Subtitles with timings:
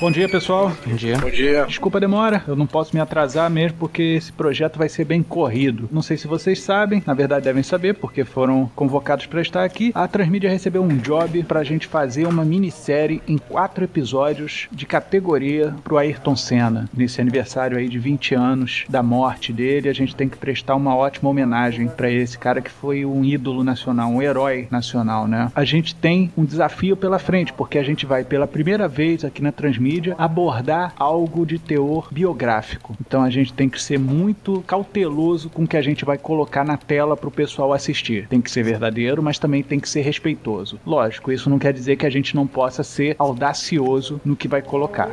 [0.00, 0.70] Bom dia, pessoal.
[0.86, 1.18] Bom dia.
[1.18, 1.66] Bom dia.
[1.66, 5.24] Desculpa a demora, eu não posso me atrasar mesmo porque esse projeto vai ser bem
[5.24, 5.88] corrido.
[5.90, 9.90] Não sei se vocês sabem, na verdade devem saber porque foram convocados para estar aqui.
[9.96, 14.86] A Transmídia recebeu um job para a gente fazer uma minissérie em quatro episódios de
[14.86, 16.88] categoria pro Ayrton Senna.
[16.96, 20.94] Nesse aniversário aí de 20 anos da morte dele, a gente tem que prestar uma
[20.94, 25.50] ótima homenagem para esse cara que foi um ídolo nacional, um herói nacional, né?
[25.56, 29.42] A gente tem um desafio pela frente porque a gente vai pela primeira vez aqui
[29.42, 32.94] na Transmídia mídia abordar algo de teor biográfico.
[33.00, 36.62] Então a gente tem que ser muito cauteloso com o que a gente vai colocar
[36.62, 38.28] na tela para o pessoal assistir.
[38.28, 40.78] Tem que ser verdadeiro, mas também tem que ser respeitoso.
[40.84, 44.60] Lógico, isso não quer dizer que a gente não possa ser audacioso no que vai
[44.60, 45.08] colocar.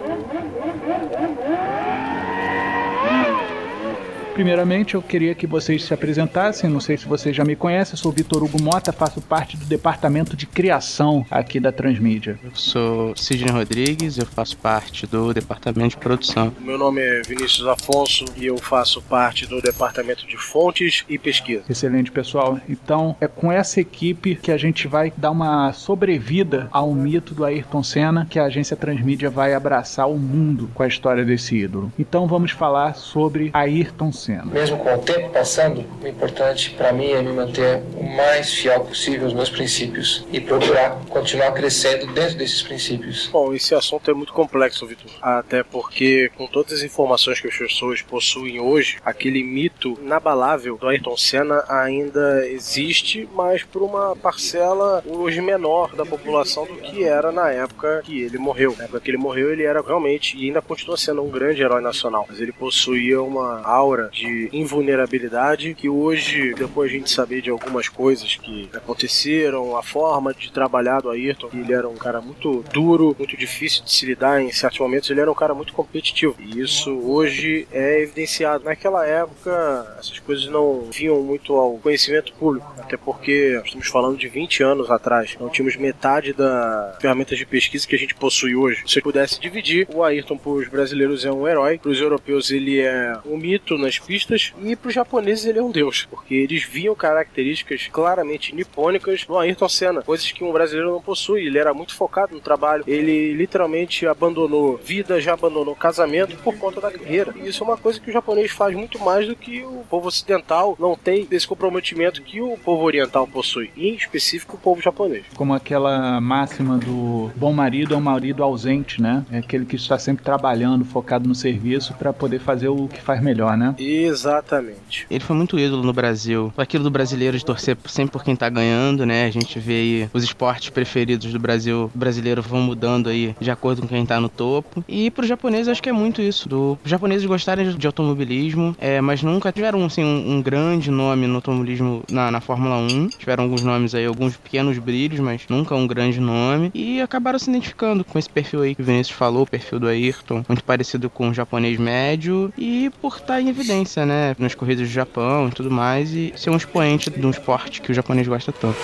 [4.36, 6.70] Primeiramente, eu queria que vocês se apresentassem.
[6.70, 7.94] Não sei se vocês já me conhecem.
[7.94, 12.38] Eu sou o Vitor Hugo Mota, faço parte do departamento de criação aqui da Transmídia.
[12.44, 16.52] Eu sou Sidney Rodrigues, eu faço parte do departamento de produção.
[16.60, 21.64] Meu nome é Vinícius Afonso e eu faço parte do departamento de fontes e pesquisa.
[21.70, 22.60] Excelente, pessoal.
[22.68, 27.46] Então, é com essa equipe que a gente vai dar uma sobrevida ao mito do
[27.46, 31.90] Ayrton Senna, que a agência Transmídia vai abraçar o mundo com a história desse ídolo.
[31.98, 34.25] Então, vamos falar sobre Ayrton Senna.
[34.30, 38.82] Mesmo com o tempo passando, o importante para mim é me manter o mais fiel
[38.82, 43.30] possível aos meus princípios e procurar continuar crescendo dentro desses princípios.
[43.32, 45.12] Bom, esse assunto é muito complexo, Vitor.
[45.22, 50.88] Até porque, com todas as informações que as pessoas possuem hoje, aquele mito inabalável do
[50.88, 57.32] Ayrton Senna ainda existe, mas por uma parcela hoje menor da população do que era
[57.32, 58.76] na época que ele morreu.
[58.78, 61.82] Na época que ele morreu, ele era realmente e ainda continua sendo um grande herói
[61.82, 67.50] nacional, mas ele possuía uma aura de invulnerabilidade que hoje, depois a gente saber de
[67.50, 72.64] algumas coisas que aconteceram, a forma de trabalhar do Ayrton, ele era um cara muito
[72.74, 76.36] duro, muito difícil de se lidar em certos momentos, ele era um cara muito competitivo.
[76.40, 78.64] E isso hoje é evidenciado.
[78.64, 84.30] Naquela época, essas coisas não vinham muito ao conhecimento público, até porque estamos falando de
[84.30, 85.36] 20 anos atrás.
[85.40, 88.84] Não tínhamos metade da ferramentas de pesquisa que a gente possui hoje.
[88.88, 92.80] Se pudesse dividir, o Ayrton para os brasileiros é um herói, para os europeus ele
[92.80, 96.64] é um mito nas pistas e para os japoneses ele é um deus, porque eles
[96.64, 101.46] viam características claramente nipônicas no Ayrton Senna, coisas que um brasileiro não possui.
[101.46, 106.82] Ele era muito focado no trabalho, ele literalmente abandonou vida, já abandonou casamento por conta
[106.82, 107.34] da carreira.
[107.36, 110.08] E isso é uma coisa que o japonês faz muito mais do que o povo
[110.08, 114.82] ocidental não tem desse comprometimento que o povo oriental possui, e em específico o povo
[114.82, 115.26] japonês.
[115.36, 119.26] Como aquela máxima do bom marido é um marido ausente, né?
[119.32, 123.22] É aquele que está sempre trabalhando, focado no serviço para poder fazer o que faz
[123.22, 123.76] melhor, né?
[124.04, 125.06] Exatamente.
[125.10, 126.54] Ele foi muito ídolo no Brasil.
[126.58, 129.26] Aquilo do brasileiro de torcer sempre por quem tá ganhando, né?
[129.26, 133.82] A gente vê aí os esportes preferidos do Brasil, brasileiro vão mudando aí de acordo
[133.82, 134.84] com quem tá no topo.
[134.88, 139.02] E pro japonês acho que é muito isso, do os japoneses gostarem de automobilismo, é,
[139.02, 143.10] mas nunca tiveram assim, um, um grande nome no automobilismo na, na Fórmula 1.
[143.18, 146.72] Tiveram alguns nomes aí, alguns pequenos brilhos, mas nunca um grande nome.
[146.74, 149.88] E acabaram se identificando com esse perfil aí que o Vinícius falou, o perfil do
[149.88, 152.52] Ayrton, muito parecido com o japonês médio.
[152.58, 154.36] E por estar em evidência, né?
[154.40, 157.92] Nas corridas do Japão e tudo mais, e ser um expoente de um esporte que
[157.92, 158.78] o japonês gosta tanto.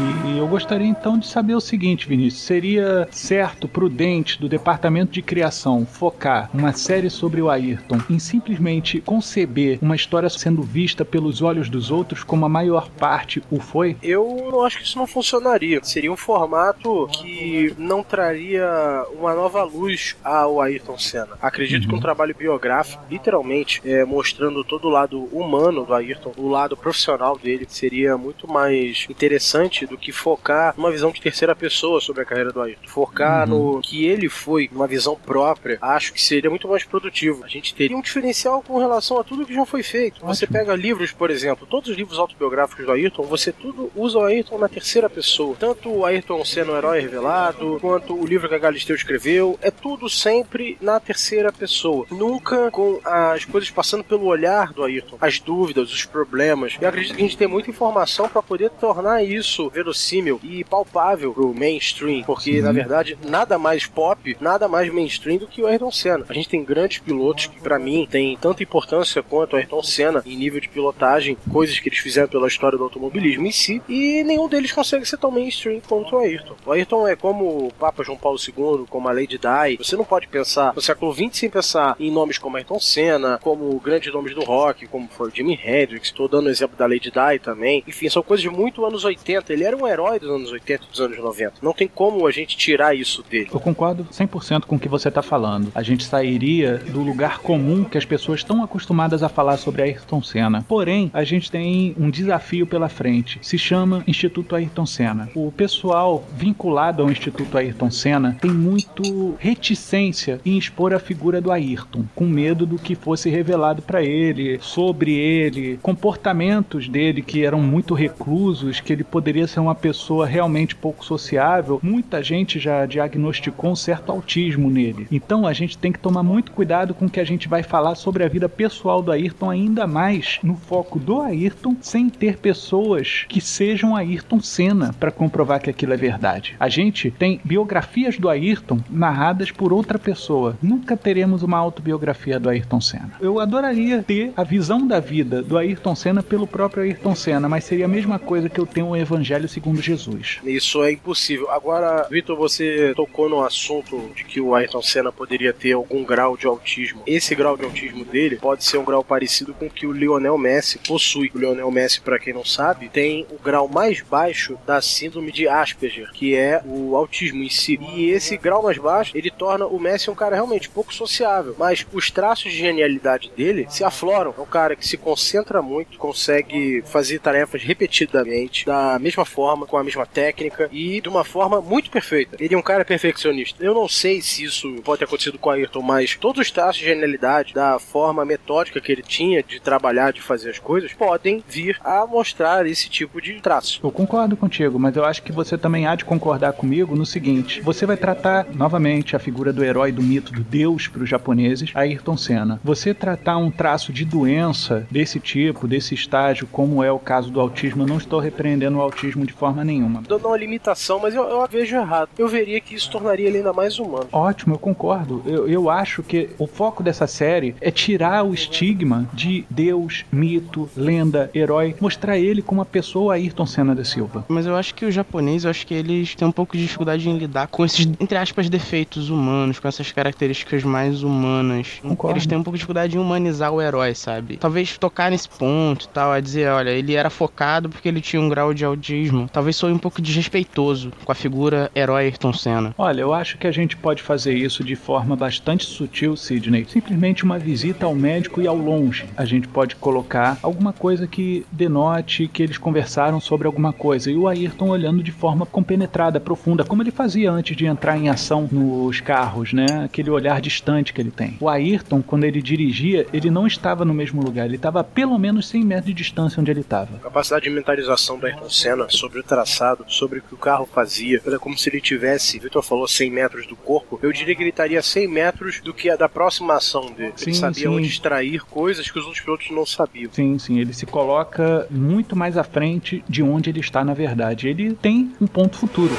[0.00, 5.20] E eu gostaria então de saber o seguinte, Vinícius: seria certo, prudente do departamento de
[5.22, 11.42] criação focar uma série sobre o Ayrton em simplesmente conceber uma história sendo vista pelos
[11.42, 13.96] olhos dos outros, como a maior parte o foi?
[14.00, 15.82] Eu não acho que isso não funcionaria.
[15.82, 21.36] Seria um formato que não traria uma nova luz ao Ayrton Senna.
[21.42, 21.88] Acredito uhum.
[21.88, 26.76] que um trabalho biográfico, literalmente, é, mostrando todo o lado humano do Ayrton, o lado
[26.76, 32.22] profissional dele, seria muito mais interessante do que focar numa visão de terceira pessoa sobre
[32.22, 32.86] a carreira do Ayrton.
[32.86, 33.74] Focar uhum.
[33.76, 37.44] no que ele foi, numa visão própria, acho que seria muito mais produtivo.
[37.44, 40.16] A gente teria um diferencial com relação a tudo que já foi feito.
[40.16, 40.34] Ótimo.
[40.34, 44.24] Você pega livros, por exemplo, todos os livros autobiográficos do Ayrton, você tudo usa o
[44.24, 45.56] Ayrton na terceira pessoa.
[45.58, 49.70] Tanto o Ayrton sendo um herói revelado, quanto o livro que a Galisteu escreveu, é
[49.70, 52.06] tudo sempre na terceira pessoa.
[52.10, 56.76] Nunca com as coisas passando pelo olhar do Ayrton, as dúvidas, os problemas.
[56.80, 61.32] Eu acredito que a gente tem muita informação para poder tornar isso verossímil e palpável
[61.32, 65.90] pro mainstream, porque na verdade nada mais pop, nada mais mainstream do que o Ayrton
[65.90, 66.24] Senna.
[66.28, 70.22] A gente tem grandes pilotos que para mim têm tanta importância quanto o Ayrton Senna
[70.26, 74.22] em nível de pilotagem, coisas que eles fizeram pela história do automobilismo em si, e
[74.24, 76.54] nenhum deles consegue ser tão mainstream quanto o Ayrton.
[76.66, 79.76] O Ayrton é como o Papa João Paulo II, como a Lady Di.
[79.78, 83.78] Você não pode pensar no século XX sem pensar em nomes como Ayrton Senna, como
[83.78, 87.38] grandes nomes do rock, como foi Jimi Hendrix, estou dando o exemplo da Lady Di
[87.42, 87.84] também.
[87.86, 89.52] Enfim, são coisas de muito anos 80.
[89.52, 91.54] Ele era um herói dos anos 80 e dos anos 90.
[91.60, 93.50] Não tem como a gente tirar isso dele.
[93.52, 95.70] Eu concordo 100% com o que você está falando.
[95.74, 100.22] A gente sairia do lugar comum que as pessoas estão acostumadas a falar sobre Ayrton
[100.22, 100.64] Senna.
[100.66, 103.38] Porém, a gente tem um desafio pela frente.
[103.42, 105.28] Se chama Instituto Ayrton Senna.
[105.34, 111.52] O pessoal vinculado ao Instituto Ayrton Senna tem muito reticência em expor a figura do
[111.52, 117.60] Ayrton, com medo do que fosse revelado para ele, sobre ele, comportamentos dele que eram
[117.60, 121.80] muito reclusos, que ele poderia ser uma pessoa realmente pouco sociável.
[121.82, 125.08] Muita gente já diagnosticou um certo autismo nele.
[125.10, 127.96] Então a gente tem que tomar muito cuidado com o que a gente vai falar
[127.96, 133.26] sobre a vida pessoal do Ayrton, ainda mais no foco do Ayrton, sem ter pessoas
[133.28, 136.54] que sejam Ayrton Senna para comprovar que aquilo é verdade.
[136.60, 140.56] A gente tem biografias do Ayrton narradas por outra pessoa.
[140.62, 143.12] Nunca teremos uma autobiografia do Ayrton Senna.
[143.20, 147.64] Eu adoraria ter a visão da vida do Ayrton Senna pelo próprio Ayrton Senna, mas
[147.64, 150.38] seria a mesma coisa que eu tenho o Evangelho segundo Jesus.
[150.42, 151.50] Isso é impossível.
[151.50, 156.36] Agora, Vitor, você tocou no assunto de que o Ayrton Senna poderia ter algum grau
[156.36, 157.02] de autismo.
[157.06, 160.38] Esse grau de autismo dele pode ser um grau parecido com o que o Lionel
[160.38, 161.30] Messi possui.
[161.34, 165.46] O Lionel Messi, para quem não sabe, tem o grau mais baixo da síndrome de
[165.46, 167.78] Asperger, que é o autismo em si.
[167.94, 171.86] E esse grau mais baixo, ele torna o Messi um cara realmente pouco sociável, mas
[171.92, 174.34] os traços de genialidade dele se afloram.
[174.36, 179.76] É um cara que se concentra muito, consegue fazer tarefas repetidamente, da mesma forma, com
[179.76, 182.36] a mesma técnica e de uma forma muito perfeita.
[182.40, 183.62] Ele é um cara perfeccionista.
[183.62, 186.78] Eu não sei se isso pode ter acontecido com o Ayrton, mas todos os traços
[186.78, 191.42] de genialidade, da forma metódica que ele tinha de trabalhar, de fazer as coisas, podem
[191.48, 193.80] vir a mostrar esse tipo de traços.
[193.82, 197.60] Eu concordo contigo, mas eu acho que você também há de concordar comigo no seguinte:
[197.60, 201.70] você vai tratar novamente a figura do herói do mito do Deus para os japoneses,
[201.74, 202.60] Ayrton Senna.
[202.64, 207.40] Você tratar um traço de doença desse tipo, desse estágio, como é o caso do
[207.40, 210.02] autismo, eu não estou repreendendo o autismo de forma nenhuma.
[210.06, 212.10] Dando uma limitação, mas eu, eu vejo errado.
[212.18, 214.08] Eu veria que isso tornaria ele ainda mais humano.
[214.12, 215.22] Ótimo, eu concordo.
[215.26, 220.68] Eu, eu acho que o foco dessa série é tirar o estigma de Deus, mito,
[220.76, 224.24] lenda, herói, mostrar ele como uma pessoa Ayrton Senna da Silva.
[224.28, 227.08] Mas eu acho que o japonês, eu acho que eles têm um pouco de dificuldade
[227.08, 231.78] em lidar com esses, entre aspas, defeitos humanos, com essas características mais humanas.
[231.82, 232.16] Concordo.
[232.16, 234.36] Eles têm um pouco de dificuldade em humanizar o herói, sabe?
[234.36, 238.20] Talvez tocar nesse ponto e tal, a dizer, olha, ele era focado porque ele tinha
[238.20, 239.07] um grau de autismo.
[239.32, 242.74] Talvez soe um pouco desrespeitoso com a figura herói Ayrton Senna.
[242.76, 246.66] Olha, eu acho que a gente pode fazer isso de forma bastante sutil, Sidney.
[246.68, 249.06] Simplesmente uma visita ao médico e ao longe.
[249.16, 254.10] A gente pode colocar alguma coisa que denote que eles conversaram sobre alguma coisa.
[254.10, 258.08] E o Ayrton olhando de forma compenetrada, profunda, como ele fazia antes de entrar em
[258.08, 259.66] ação nos carros, né?
[259.84, 261.36] Aquele olhar distante que ele tem.
[261.40, 264.46] O Ayrton, quando ele dirigia, ele não estava no mesmo lugar.
[264.46, 266.96] Ele estava a pelo menos 100 metros de distância onde ele estava.
[266.96, 270.66] A capacidade de mentalização do Ayrton Senna sobre o traçado, sobre o que o carro
[270.66, 274.42] fazia, era como se ele tivesse, Vitor falou 100 metros do corpo, eu diria que
[274.42, 277.12] ele estaria 100 metros do que a da aproximação dele.
[277.16, 277.68] Sim, ele sabia sim.
[277.68, 280.10] onde extrair coisas que os outros pilotos não sabiam.
[280.12, 284.48] Sim, sim, ele se coloca muito mais à frente de onde ele está na verdade.
[284.48, 285.94] Ele tem um ponto futuro.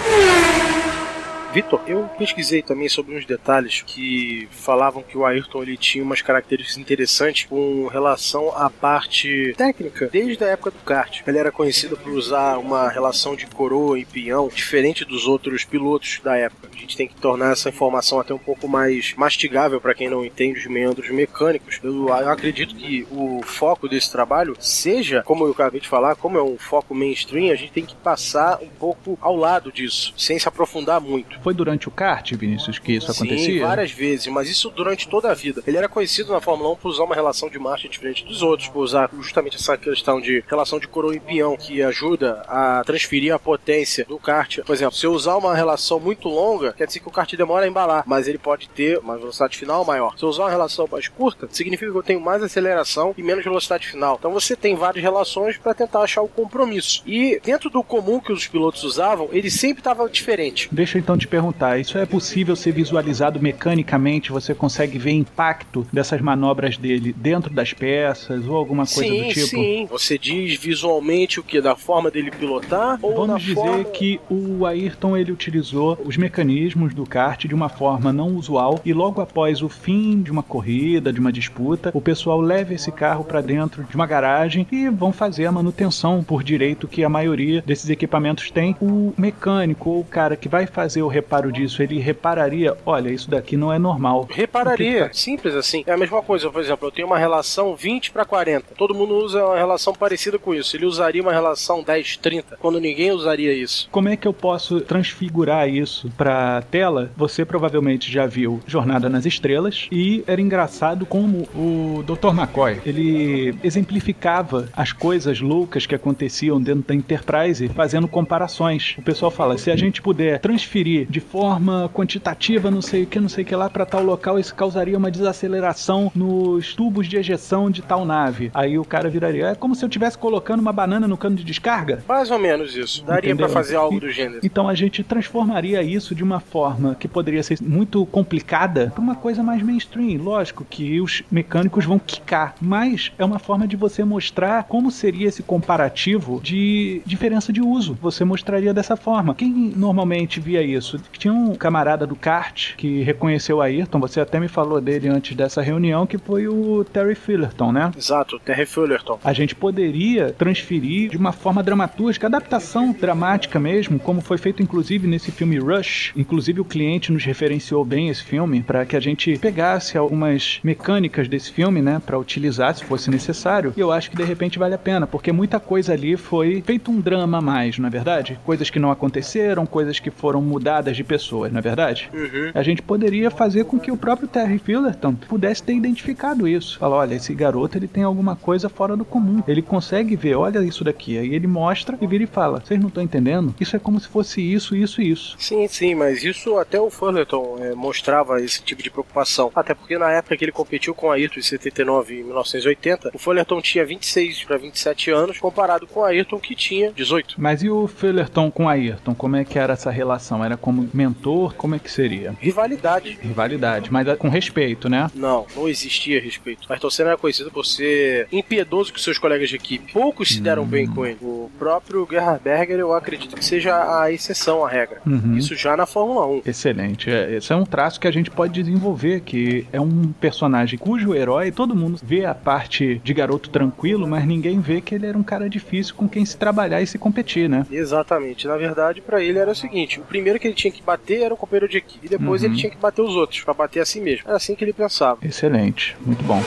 [1.51, 6.21] Vitor, eu pesquisei também sobre uns detalhes que falavam que o Ayrton ele tinha umas
[6.21, 11.21] características interessantes com relação à parte técnica desde a época do kart.
[11.25, 16.19] Ele era conhecido por usar uma relação de coroa e peão diferente dos outros pilotos
[16.23, 16.69] da época.
[16.71, 20.23] A gente tem que tornar essa informação até um pouco mais mastigável para quem não
[20.23, 21.79] entende os meandros mecânicos.
[21.83, 26.43] Eu acredito que o foco desse trabalho seja, como eu acabei de falar, como é
[26.43, 30.47] um foco mainstream, a gente tem que passar um pouco ao lado disso, sem se
[30.47, 31.38] aprofundar muito.
[31.41, 33.65] Foi durante o kart, Vinícius, que isso Sim, acontecia?
[33.65, 35.63] várias vezes, mas isso durante toda a vida.
[35.65, 38.67] Ele era conhecido na Fórmula 1 por usar uma relação de marcha diferente dos outros,
[38.69, 43.33] por usar justamente essa questão de relação de coroa e peão que ajuda a transferir
[43.33, 44.59] a potência do kart.
[44.65, 47.65] Por exemplo, se eu usar uma relação muito longa, quer dizer que o kart demora
[47.65, 50.17] a embalar, mas ele pode ter uma velocidade final maior.
[50.17, 53.43] Se eu usar uma relação mais curta, significa que eu tenho mais aceleração e menos
[53.43, 54.17] velocidade final.
[54.19, 57.01] Então você tem várias relações para tentar achar o compromisso.
[57.05, 60.67] E dentro do comum que os pilotos usavam, ele sempre estava diferente.
[60.71, 64.31] Deixa eu então te perguntar, isso é possível ser visualizado mecanicamente?
[64.31, 69.29] Você consegue ver impacto dessas manobras dele dentro das peças ou alguma coisa sim, do
[69.29, 69.47] tipo?
[69.47, 69.87] sim.
[69.89, 73.83] Você diz visualmente o que da forma dele pilotar ou Vamos na dizer forma...
[73.85, 78.93] que o Ayrton ele utilizou os mecanismos do kart de uma forma não usual e
[78.93, 83.23] logo após o fim de uma corrida, de uma disputa, o pessoal leva esse carro
[83.23, 87.63] para dentro de uma garagem e vão fazer a manutenção por direito que a maioria
[87.65, 88.75] desses equipamentos tem.
[88.81, 93.29] O mecânico ou o cara que vai fazer o reparo disso, ele repararia, olha, isso
[93.29, 94.27] daqui não é normal.
[94.31, 95.83] Repararia, simples assim.
[95.85, 98.75] É a mesma coisa, por exemplo, eu tenho uma relação 20 para 40.
[98.75, 100.75] Todo mundo usa uma relação parecida com isso.
[100.75, 103.87] Ele usaria uma relação 10 30, quando ninguém usaria isso.
[103.91, 107.11] Como é que eu posso transfigurar isso pra tela?
[107.17, 112.29] Você provavelmente já viu Jornada nas Estrelas e era engraçado como o Dr.
[112.29, 118.95] McCoy, ele exemplificava as coisas loucas que aconteciam dentro da Enterprise fazendo comparações.
[118.97, 123.19] O pessoal fala, se a gente puder transferir de forma quantitativa, não sei o que,
[123.19, 127.17] não sei o que lá, para tal local, isso causaria uma desaceleração nos tubos de
[127.17, 128.51] ejeção de tal nave.
[128.53, 131.43] Aí o cara viraria, é como se eu estivesse colocando uma banana no cano de
[131.43, 132.03] descarga.
[132.07, 133.03] Mais ou menos isso.
[133.03, 134.39] Daria para fazer algo do gênero.
[134.43, 139.15] Então a gente transformaria isso de uma forma que poderia ser muito complicada para uma
[139.15, 140.21] coisa mais mainstream.
[140.21, 145.27] Lógico que os mecânicos vão quicar, mas é uma forma de você mostrar como seria
[145.27, 147.97] esse comparativo de diferença de uso.
[148.01, 149.33] Você mostraria dessa forma.
[149.33, 150.98] Quem normalmente via isso?
[151.17, 155.35] Tinha um camarada do kart que reconheceu o Ayrton, você até me falou dele antes
[155.35, 157.91] dessa reunião, que foi o Terry Fullerton, né?
[157.97, 159.19] Exato, Terry Fullerton.
[159.23, 165.07] a gente poderia transferir de uma forma dramatúrgica, adaptação dramática mesmo, como foi feito inclusive
[165.07, 166.13] nesse filme Rush.
[166.15, 171.27] Inclusive o cliente nos referenciou bem esse filme para que a gente pegasse algumas mecânicas
[171.27, 173.73] desse filme, né, para utilizar se fosse necessário.
[173.75, 176.91] E eu acho que de repente vale a pena, porque muita coisa ali foi feito
[176.91, 178.39] um drama a mais, não é verdade?
[178.45, 182.09] Coisas que não aconteceram, coisas que foram mudadas de pessoas, não é verdade?
[182.13, 182.51] Uhum.
[182.53, 186.77] A gente poderia fazer com que o próprio Terry Fullerton pudesse ter identificado isso.
[186.79, 189.43] Falar, olha, esse garoto ele tem alguma coisa fora do comum.
[189.47, 191.17] Ele consegue ver, olha isso daqui.
[191.17, 193.53] Aí ele mostra e vira e fala: Vocês não estão entendendo?
[193.59, 195.35] Isso é como se fosse isso, isso e isso.
[195.37, 199.51] Sim, sim, mas isso até o Fullerton é, mostrava esse tipo de preocupação.
[199.55, 203.19] Até porque na época que ele competiu com a Ayrton em 79 e 1980, o
[203.19, 207.35] Fullerton tinha 26 para 27 anos, comparado com a Ayrton que tinha 18.
[207.37, 209.13] Mas e o Fullerton com Ayrton?
[209.13, 210.43] Como é que era essa relação?
[210.43, 211.53] Era como mentor?
[211.55, 212.35] Como é que seria?
[212.39, 213.17] Rivalidade.
[213.21, 215.09] Rivalidade, mas com respeito, né?
[215.13, 216.71] Não, não existia respeito.
[216.71, 219.91] Ayrton Senna era conhecido por ser impiedoso com seus colegas de equipe.
[219.93, 221.17] Poucos se deram bem com ele.
[221.21, 225.01] O próprio Gerhard Berger, eu acredito que seja a exceção à regra.
[225.05, 225.37] Uhum.
[225.37, 226.41] Isso já na Fórmula 1.
[226.45, 227.09] Excelente.
[227.09, 231.13] É, esse é um traço que a gente pode desenvolver, que é um personagem cujo
[231.13, 235.17] herói, todo mundo vê a parte de garoto tranquilo, mas ninguém vê que ele era
[235.17, 237.65] um cara difícil com quem se trabalhar e se competir, né?
[237.71, 238.47] Exatamente.
[238.47, 241.33] Na verdade, pra ele era o seguinte: o primeiro que ele tinha que bater era
[241.33, 242.49] o companheiro de equipe, e depois Uhum.
[242.49, 244.23] ele tinha que bater os outros, pra bater a si mesmo.
[244.27, 245.19] Era assim que ele pensava.
[245.23, 246.41] Excelente, muito bom.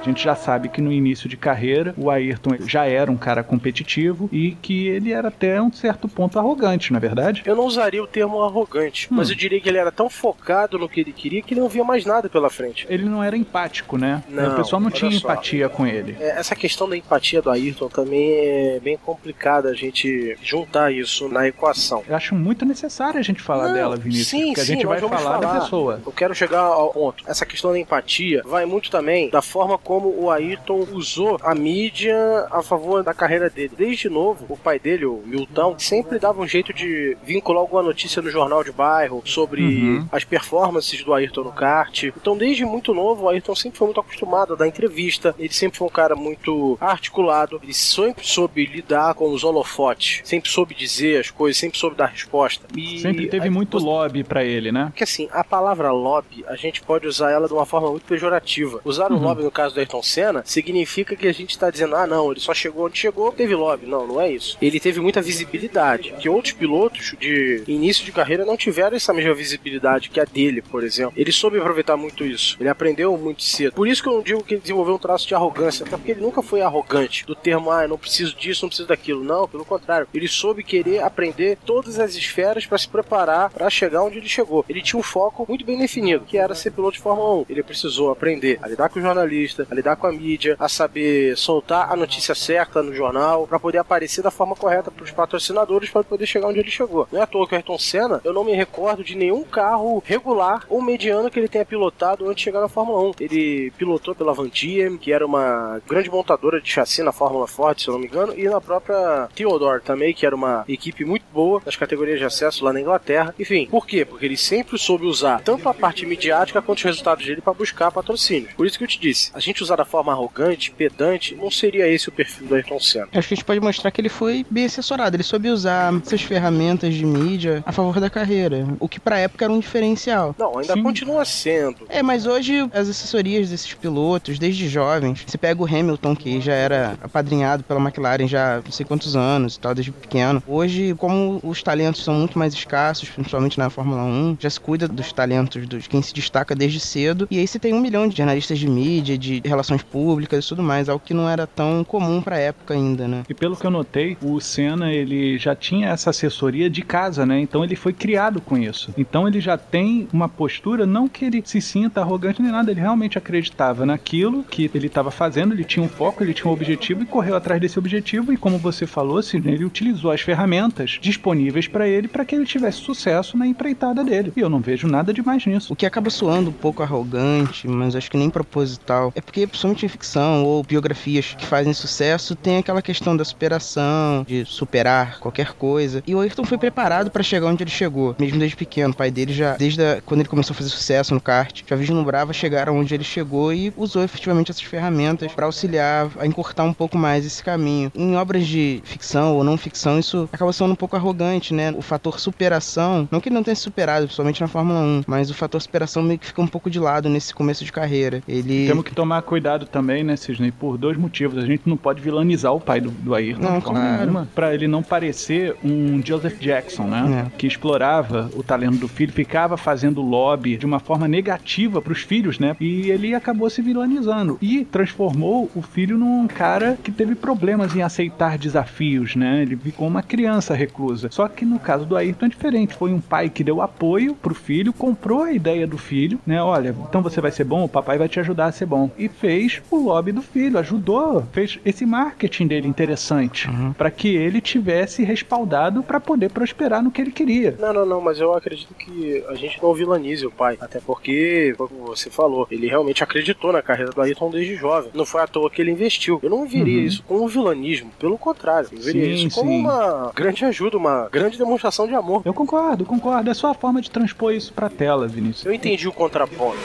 [0.00, 3.42] A gente já sabe que no início de carreira o Ayrton já era um cara
[3.42, 7.42] competitivo e que ele era até um certo ponto arrogante, não é verdade?
[7.44, 9.16] Eu não usaria o termo arrogante, Hum.
[9.16, 11.68] mas eu diria que ele era tão focado no que ele queria que ele não
[11.68, 12.86] via mais nada pela frente.
[12.88, 14.22] Ele não era empático, né?
[14.28, 15.18] Não, o pessoal não tinha só.
[15.18, 16.16] empatia com ele.
[16.18, 21.28] É, Essa questão da empatia do Ayrton também é bem complicada a gente juntar isso
[21.28, 22.02] na equação.
[22.08, 24.86] Eu acho muito necessário a gente falar Não, dela, Vinícius, sim, porque a sim, gente
[24.86, 25.60] vai vamos falar, da falar.
[25.60, 26.00] pessoa.
[26.06, 27.22] Eu quero chegar ao ponto.
[27.26, 32.16] Essa questão da empatia vai muito também da forma como o Ayrton usou a mídia
[32.50, 33.72] a favor da carreira dele.
[33.76, 38.20] Desde novo, o pai dele, o Milton, sempre dava um jeito de vincular alguma notícia
[38.22, 40.06] no jornal de bairro sobre Uhum.
[40.12, 42.04] as performances do Ayrton no kart.
[42.04, 45.34] Então, desde muito novo, o Ayrton sempre foi muito acostumado a dar entrevista.
[45.38, 47.60] Ele sempre foi um cara muito articulado.
[47.62, 50.20] Ele sempre soube lidar com os holofotes.
[50.24, 52.66] Sempre soube dizer as coisas, sempre soube dar resposta.
[52.76, 54.86] E Sempre teve aí muito você- lobby pra ele, né?
[54.86, 58.80] porque assim, a palavra lobby, a gente pode usar ela de uma forma muito pejorativa.
[58.84, 59.22] Usar o Uhum.
[59.22, 62.40] lobby no caso do Ayrton Senna, significa que a gente está dizendo, ah, não, ele
[62.40, 63.86] só chegou onde chegou, teve lobby.
[63.86, 64.56] Não, não é isso.
[64.60, 69.34] Ele teve muita visibilidade, que outros pilotos de início de carreira não tiveram essa mesma
[69.34, 71.12] visibilidade que a dele, por exemplo.
[71.16, 72.56] Ele soube aproveitar muito isso.
[72.60, 73.72] Ele aprendeu muito cedo.
[73.72, 76.12] Por isso que eu não digo que ele desenvolveu um traço de arrogância, até porque
[76.12, 79.24] ele nunca foi arrogante, do termo, ah, não preciso disso, não preciso daquilo.
[79.24, 80.06] Não, pelo contrário.
[80.12, 84.64] Ele soube querer aprender todas as esferas para se preparar para chegar onde ele chegou.
[84.68, 87.46] Ele tinha um foco muito bem definido, que era ser piloto de Fórmula 1.
[87.48, 91.36] Ele precisou aprender a lidar com o jornalista, a lidar com a mídia, a saber
[91.36, 95.90] soltar a notícia certa no jornal, para poder aparecer da forma correta para os patrocinadores
[95.90, 97.06] para poder chegar onde ele chegou.
[97.12, 100.02] Não é à toa que o Ayrton Senna, eu não me recordo de nenhum carro
[100.04, 103.12] regular ou mediano que ele tenha pilotado antes de chegar na Fórmula 1.
[103.20, 107.78] Ele pilotou pela Van Diem, que era uma grande montadora de chassi na Fórmula Ford,
[107.78, 111.24] se eu não me engano, e na própria Theodore também, que era uma equipe muito
[111.32, 113.34] boa nas categorias de acesso lá na Inglaterra.
[113.38, 114.04] Enfim, por quê?
[114.04, 117.90] Porque ele sempre soube usar tanto a parte midiática quanto os resultados dele para buscar
[117.90, 118.52] patrocínios.
[118.54, 121.86] Por isso que eu te disse, a gente usar da forma arrogante, pedante, não seria
[121.88, 123.08] esse o perfil do Ayrton Senna.
[123.12, 126.22] Acho que a gente pode mostrar que ele foi bem assessorado, ele soube usar essas
[126.22, 130.34] ferramentas de mídia a favor da carreira, o que pra época era um diferencial.
[130.38, 130.82] Não, ainda Sim.
[130.82, 131.86] continua sendo.
[131.88, 136.54] É, mas hoje as assessorias desses pilotos, desde jovens, você pega o Hamilton, que já
[136.54, 140.42] era apadrinhado pela McLaren já não sei quantos anos e tal, desde pequeno.
[140.46, 144.88] Hoje, como os talentos são muito mais escassos, principalmente na Fórmula 1, já se cuida
[144.88, 147.26] dos talentos de quem se destaca desde cedo.
[147.30, 150.62] E aí você tem um milhão de jornalistas de mídia, de relações públicas e tudo
[150.62, 153.24] mais, algo que não era tão comum pra época ainda, né?
[153.28, 157.40] E pelo que eu notei, o Senna, ele já tinha essa assessoria de casa, né?
[157.40, 158.92] Então ele foi criado com isso.
[158.96, 162.80] Então ele já tem uma postura, não que ele se sinta arrogante nem nada, ele
[162.80, 167.02] realmente acreditava naquilo que ele estava fazendo, ele tinha um foco, ele tinha um objetivo
[167.02, 168.32] e correu atrás desse objetivo.
[168.32, 172.44] E como você falou, Sidney, ele utilizou as ferramentas disponíveis para ele para que ele
[172.44, 174.32] tivesse sucesso na empreitada dele.
[174.36, 175.72] E eu não vejo nada demais nisso.
[175.72, 179.86] O que acaba soando um pouco arrogante, mas acho que nem proposital, é porque, principalmente
[179.86, 185.52] em ficção ou biografias que fazem sucesso, tem aquela questão da superação, de superar qualquer
[185.52, 186.02] coisa.
[186.06, 188.92] E o Ayrton foi preparado para chegar onde ele chegou, mesmo desde pequeno.
[188.92, 191.76] O pai dele já, desde a, quando ele começou a fazer sucesso no kart, já
[191.76, 196.72] vislumbrava chegar onde ele chegou e usou efetivamente essas ferramentas para auxiliar a encurtar um
[196.72, 197.90] pouco mais esse caminho.
[197.94, 201.72] Em obras de ficção ou não ficção, isso acaba sendo um pouco arrogante, né?
[201.76, 205.34] O fator superação, não que ele não tenha superado, principalmente na Fórmula 1, mas o
[205.34, 208.22] fator superação meio que fica um pouco de lado nesse começo de carreira.
[208.28, 211.38] Ele temos que tomar cuidado também, né, Cisney, por dois motivos.
[211.38, 214.26] A gente não pode vilanizar o pai do, do Ayrton não, claro.
[214.34, 217.26] para ele não parecer um Joseph Jackson, né?
[217.28, 217.38] É.
[217.38, 222.02] Que explorava o talento do filho, ficava fazendo lobby de uma forma negativa para os
[222.02, 222.56] filhos, né?
[222.58, 227.82] E ele acabou se vilanizando e transformou o filho num cara que teve problemas em
[227.82, 229.42] aceitar desafios, né?
[229.42, 231.08] Ele ficou uma criança reclusa.
[231.12, 232.74] Só que no caso do Ayrton é diferente.
[232.74, 236.42] Foi um pai que deu apoio pro filho, comprou a ideia do filho, né?
[236.42, 238.90] Olha, então você vai ser bom, o papai vai te ajudar a ser bom.
[238.98, 243.72] E fez o lobby do filho, ajudou, fez esse marketing dele interessante uhum.
[243.72, 247.56] para que ele tivesse respaldado para poder prosperar no que ele queria.
[247.58, 251.54] Não, não, não, mas eu acredito que a gente não vilanize o pai, até porque,
[251.56, 254.90] como você falou, ele realmente acreditou na carreira do Ayrton desde jovem.
[254.94, 256.18] Não foi à toa que ele investiu.
[256.22, 256.86] Eu não veria uhum.
[256.86, 259.60] isso como um vilanismo, pelo contrário, eu veria sim, isso como sim.
[259.60, 262.22] uma grande ajuda, uma grande demonstração de amor.
[262.24, 263.30] Eu concordo, concordo.
[263.30, 265.44] É só a forma de transpor isso pra tela, Vinícius.
[265.44, 266.58] Eu entendi o contraponto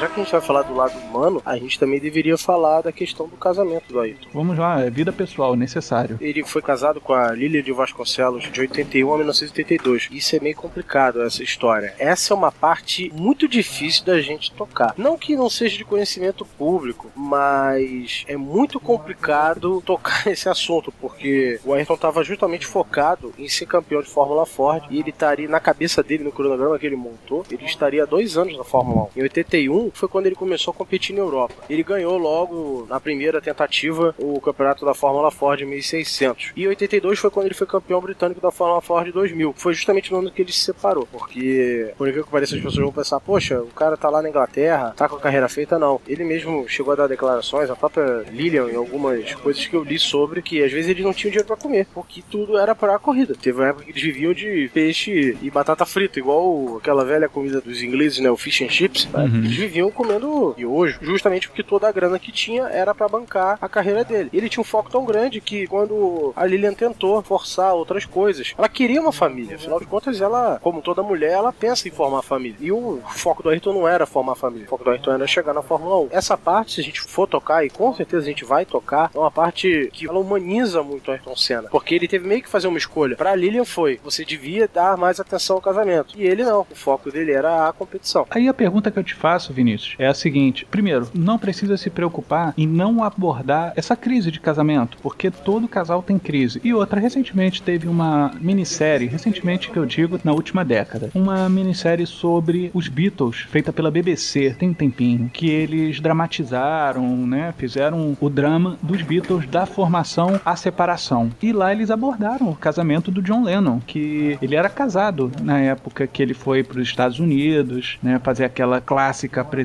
[0.00, 2.90] já que a gente vai falar do lado humano, a gente também deveria falar da
[2.90, 4.28] questão do casamento do Ayrton.
[4.32, 6.16] Vamos lá, é vida pessoal, necessário.
[6.22, 10.08] Ele foi casado com a Lilia de Vasconcelos de 81 a 1982.
[10.10, 11.94] Isso é meio complicado, essa história.
[11.98, 14.94] Essa é uma parte muito difícil da gente tocar.
[14.96, 21.60] Não que não seja de conhecimento público, mas é muito complicado tocar nesse assunto, porque
[21.62, 25.60] o Ayrton estava justamente focado em ser campeão de Fórmula Ford e ele estaria na
[25.60, 29.18] cabeça dele, no cronograma que ele montou, ele estaria dois anos na Fórmula 1.
[29.18, 31.54] Em 81, foi quando ele começou a competir na Europa.
[31.68, 36.52] Ele ganhou logo na primeira tentativa o campeonato da Fórmula Ford 1600.
[36.56, 39.54] E 82 foi quando ele foi campeão britânico da Fórmula Ford 2000.
[39.56, 42.84] Foi justamente no ano que ele se separou, porque por incrível que pareça as pessoas
[42.84, 46.00] vão pensar, poxa, o cara tá lá na Inglaterra, tá com a carreira feita, não.
[46.06, 49.98] Ele mesmo chegou a dar declarações, a própria Lilian em algumas coisas que eu li
[49.98, 52.98] sobre que às vezes eles não tinham dinheiro para comer, porque tudo era para a
[52.98, 53.34] corrida.
[53.34, 57.60] Teve uma época que eles viviam de peixe e batata frita, igual aquela velha comida
[57.60, 59.08] dos ingleses, né, o fish and chips.
[59.14, 59.44] Uhum.
[59.44, 63.58] Eles viviam viviam comendo miojo, justamente porque toda a grana que tinha era para bancar
[63.60, 64.30] a carreira dele.
[64.32, 68.68] Ele tinha um foco tão grande que quando a Lilian tentou forçar outras coisas, ela
[68.68, 69.56] queria uma família.
[69.56, 72.56] Afinal de contas, ela, como toda mulher, ela pensa em formar família.
[72.60, 74.66] E o foco do Ayrton não era formar família.
[74.66, 76.08] O foco do Ayrton era chegar na Fórmula 1.
[76.10, 79.18] Essa parte, se a gente for tocar, e com certeza a gente vai tocar, é
[79.18, 81.68] uma parte que ela humaniza muito o Ayrton Senna.
[81.70, 83.16] Porque ele teve meio que fazer uma escolha.
[83.16, 86.14] Pra Lilian foi, você devia dar mais atenção ao casamento.
[86.16, 86.66] E ele não.
[86.70, 88.26] O foco dele era a competição.
[88.30, 91.76] Aí a pergunta que eu te faço, Vini, Vinícius, é a seguinte: primeiro, não precisa
[91.76, 96.60] se preocupar em não abordar essa crise de casamento, porque todo casal tem crise.
[96.64, 102.06] E outra, recentemente teve uma minissérie, recentemente que eu digo, na última década, uma minissérie
[102.06, 107.54] sobre os Beatles, feita pela BBC, tem um tempinho, que eles dramatizaram, né?
[107.56, 111.30] Fizeram o drama dos Beatles da formação à separação.
[111.42, 116.06] E lá eles abordaram o casamento do John Lennon, que ele era casado na época
[116.06, 118.20] que ele foi para os Estados Unidos, né?
[118.22, 119.59] Fazer aquela clássica apresentação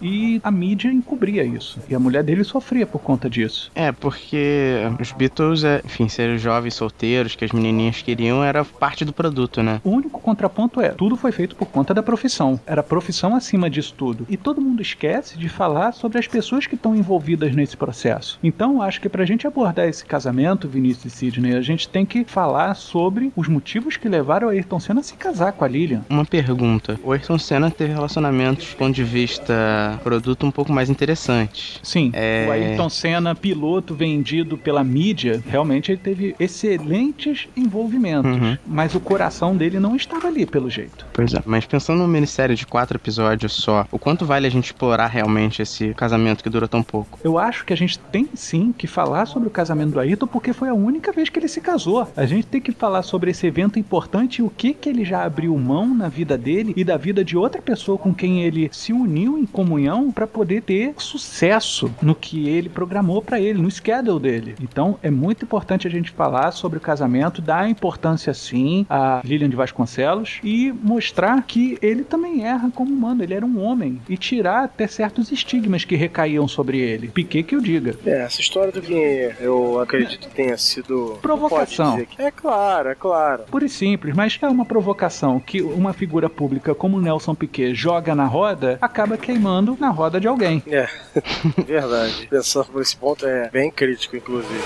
[0.00, 1.78] e a mídia encobria isso.
[1.88, 3.70] E a mulher dele sofria por conta disso.
[3.74, 9.04] É, porque os Beatles, é, enfim, ser jovens solteiros que as menininhas queriam era parte
[9.04, 9.80] do produto, né?
[9.84, 12.58] O único contraponto é, tudo foi feito por conta da profissão.
[12.66, 14.26] Era profissão acima disso tudo.
[14.28, 18.38] E todo mundo esquece de falar sobre as pessoas que estão envolvidas nesse processo.
[18.42, 22.24] Então, acho que pra gente abordar esse casamento, Vinícius e Sidney, a gente tem que
[22.24, 26.02] falar sobre os motivos que levaram a Ayrton Senna a se casar com a Lilian.
[26.08, 26.98] Uma pergunta.
[27.02, 31.78] O Ayrton Senna teve relacionamentos, do ponto de vista produto, um pouco mais interessantes.
[31.82, 32.46] Sim, É.
[32.48, 38.30] o Ayrton Senna, piloto vendido pela mídia, realmente ele teve excelentes envolvimentos.
[38.30, 38.56] Uhum.
[38.66, 41.06] Mas o coração dele não estava ali, pelo jeito.
[41.12, 41.42] Pois é.
[41.44, 45.60] Mas pensando numa minissérie de quatro episódios só, o quanto vale a gente explorar realmente
[45.60, 47.18] esse casamento que dura tão pouco?
[47.22, 50.52] Eu acho que a gente tem sim que falar sobre o casamento do Ayrton porque
[50.52, 52.08] foi a única vez que ele se casou.
[52.16, 55.24] A gente tem que falar sobre esse evento importante e o que que ele já
[55.24, 58.91] abriu mão na vida dele e da vida de outra pessoa com quem ele se
[58.92, 64.20] uniu em comunhão para poder ter sucesso no que ele programou para ele, no schedule
[64.20, 64.54] dele.
[64.60, 69.48] Então é muito importante a gente falar sobre o casamento, dar importância sim a Lilian
[69.48, 74.16] de Vasconcelos e mostrar que ele também erra como humano, ele era um homem e
[74.16, 77.08] tirar até certos estigmas que recaíam sobre ele.
[77.08, 77.94] Piquet que o diga.
[78.04, 81.18] É, essa história do que eu acredito que tenha sido.
[81.22, 81.96] Provocação.
[82.04, 83.44] Que- É claro, é claro.
[83.50, 88.14] Pura e simples, mas é uma provocação que uma figura pública como Nelson Piquet joga
[88.14, 90.60] na roda, acaba queimando na roda de alguém.
[90.66, 90.88] É,
[91.64, 92.26] verdade.
[92.28, 94.60] Pensando por esse ponto é bem crítico, inclusive.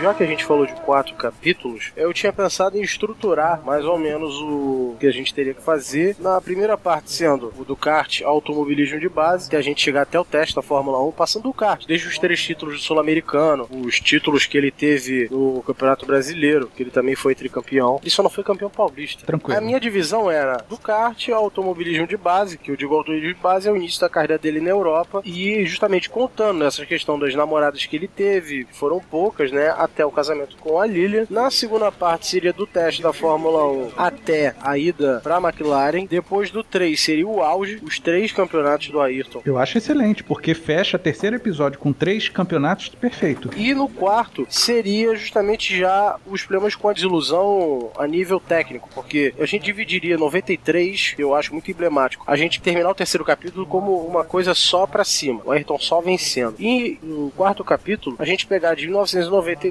[0.00, 3.96] Já que a gente falou de quatro capítulos, eu tinha pensado em estruturar mais ou
[3.96, 6.16] menos o que a gente teria que fazer.
[6.18, 10.18] Na primeira parte, sendo o do kart, automobilismo de base, que a gente chegar até
[10.18, 14.00] o teste da Fórmula 1, passando do kart, desde os três títulos do Sul-Americano, os
[14.00, 17.98] títulos que ele teve no Campeonato Brasileiro, que ele também foi tricampeão.
[18.02, 19.24] Ele só não foi campeão paulista.
[19.24, 19.56] Tranquilo.
[19.56, 23.40] A minha divisão era do kart ao automobilismo de base, que eu digo automobilismo de
[23.40, 27.34] base é o início da carreira dele na Europa, e justamente contando essa questão das
[27.34, 31.26] namoradas que ele teve, que foram poucas, né, até o casamento com a Lilian.
[31.30, 36.06] Na segunda parte seria do teste da Fórmula 1 até a ida pra McLaren.
[36.06, 39.42] Depois do 3 seria o auge, os três campeonatos do Ayrton.
[39.44, 43.50] Eu acho excelente, porque fecha terceiro episódio com três campeonatos perfeito.
[43.56, 49.34] E no quarto seria justamente já os problemas com a desilusão a nível técnico, porque
[49.38, 53.66] a gente dividiria 93, que eu acho muito emblemático, a gente terminar o terceiro capítulo
[53.66, 56.56] como uma coisa só pra cima, o Ayrton só vencendo.
[56.58, 58.88] E no quarto capítulo, a gente pegar de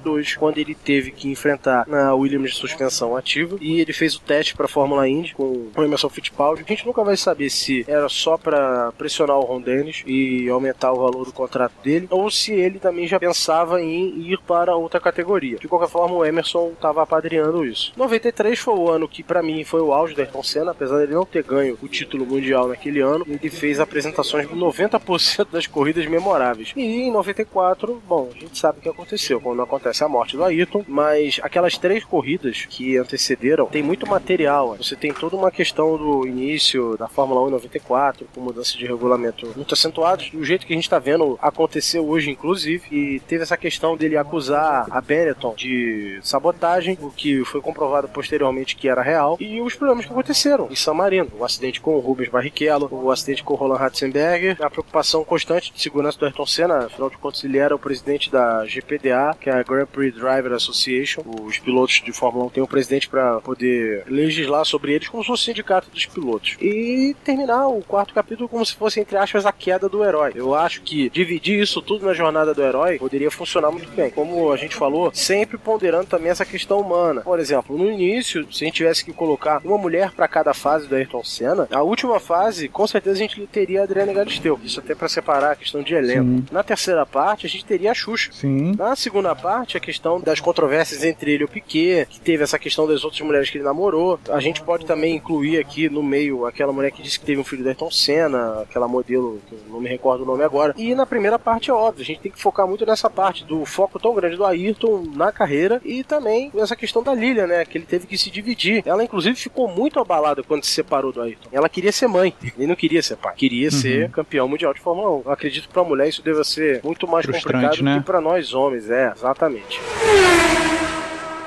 [0.04, 4.22] 1992, quando ele teve que enfrentar na Williams de suspensão ativa, e ele fez o
[4.22, 6.64] teste pra Fórmula Indy com o Emerson Fittipaldi.
[6.64, 10.92] A gente nunca vai saber se era só pra pressionar o Ron Dennis e aumentar
[10.92, 15.00] o valor do contrato dele, ou se ele também já pensava em ir para outra
[15.00, 15.58] categoria.
[15.58, 17.94] De qualquer forma, o Emerson estava apadrinhando isso.
[17.96, 21.14] 93 foi o ano que, pra mim, foi o auge do Ayrton Senna, apesar dele
[21.14, 23.26] não ter ganho o título mundial naquele ano.
[23.28, 26.74] Ele fez apresentações de 90% das corridas memoráveis.
[26.76, 30.44] E em 94, bom, a gente sabe o que aconteceu quando acontece a morte do
[30.44, 34.76] Ayrton, mas aquelas três corridas que antecederam tem muito material.
[34.78, 38.86] Você tem toda uma questão do início da Fórmula 1 em 94, com mudança de
[38.86, 43.44] regulamento muito acentuados, do jeito que a gente está vendo aconteceu hoje, inclusive, e teve
[43.44, 49.02] essa questão dele acusar a Benetton de sabotagem, o que foi comprovado posteriormente que era
[49.02, 52.90] real, e os problemas que aconteceram em San Marino, o acidente com o Rubens Barrichello,
[52.92, 57.10] o acidente com o Roland Ratzenberger, a preocupação constante de segurança do Ayrton Senna, afinal
[57.10, 61.24] de contas ele era o presidente da GPDA, que é a Grand Prix Driver Association,
[61.42, 65.28] os pilotos de Fórmula 1 têm um presidente para poder legislar sobre eles como se
[65.28, 66.56] fosse o sindicato dos pilotos.
[66.62, 70.32] E terminar o quarto capítulo como se fosse, entre aspas, a queda do herói.
[70.36, 74.10] Eu acho que dividir isso tudo na jornada do herói poderia funcionar muito bem.
[74.10, 77.22] Como a gente falou, sempre ponderando também essa questão humana.
[77.22, 80.88] Por exemplo, no início, se a gente tivesse que colocar uma mulher para cada fase
[80.88, 84.60] do Ayrton Senna, a última fase, com certeza a gente teria a Adriana Galisteu.
[84.64, 86.24] Isso até para separar a questão de elenco.
[86.24, 86.46] Sim.
[86.52, 88.32] Na terceira parte, a gente teria a Xuxa.
[88.34, 88.74] Sim.
[88.78, 92.60] Na segunda parte a questão das controvérsias entre ele e o Piquet, que teve essa
[92.60, 94.20] questão das outras mulheres que ele namorou.
[94.30, 97.44] A gente pode também incluir aqui no meio aquela mulher que disse que teve um
[97.44, 100.74] filho do Ayrton Senna, aquela modelo, que eu não me recordo o nome agora.
[100.78, 103.66] E na primeira parte é óbvio, a gente tem que focar muito nessa parte do
[103.66, 107.66] foco tão grande do Ayrton na carreira e também nessa questão da Lilian, né?
[107.66, 108.84] Que ele teve que se dividir.
[108.86, 111.50] Ela, inclusive, ficou muito abalada quando se separou do Ayrton.
[111.52, 113.34] Ela queria ser mãe, ele não queria ser pai.
[113.36, 113.72] Queria uhum.
[113.72, 115.22] ser campeão mundial de Fórmula 1.
[115.26, 117.98] Eu acredito que pra mulher isso deva ser muito mais complicado né?
[117.98, 119.63] que pra nós homens, é, exatamente.
[119.70, 120.93] 嗯。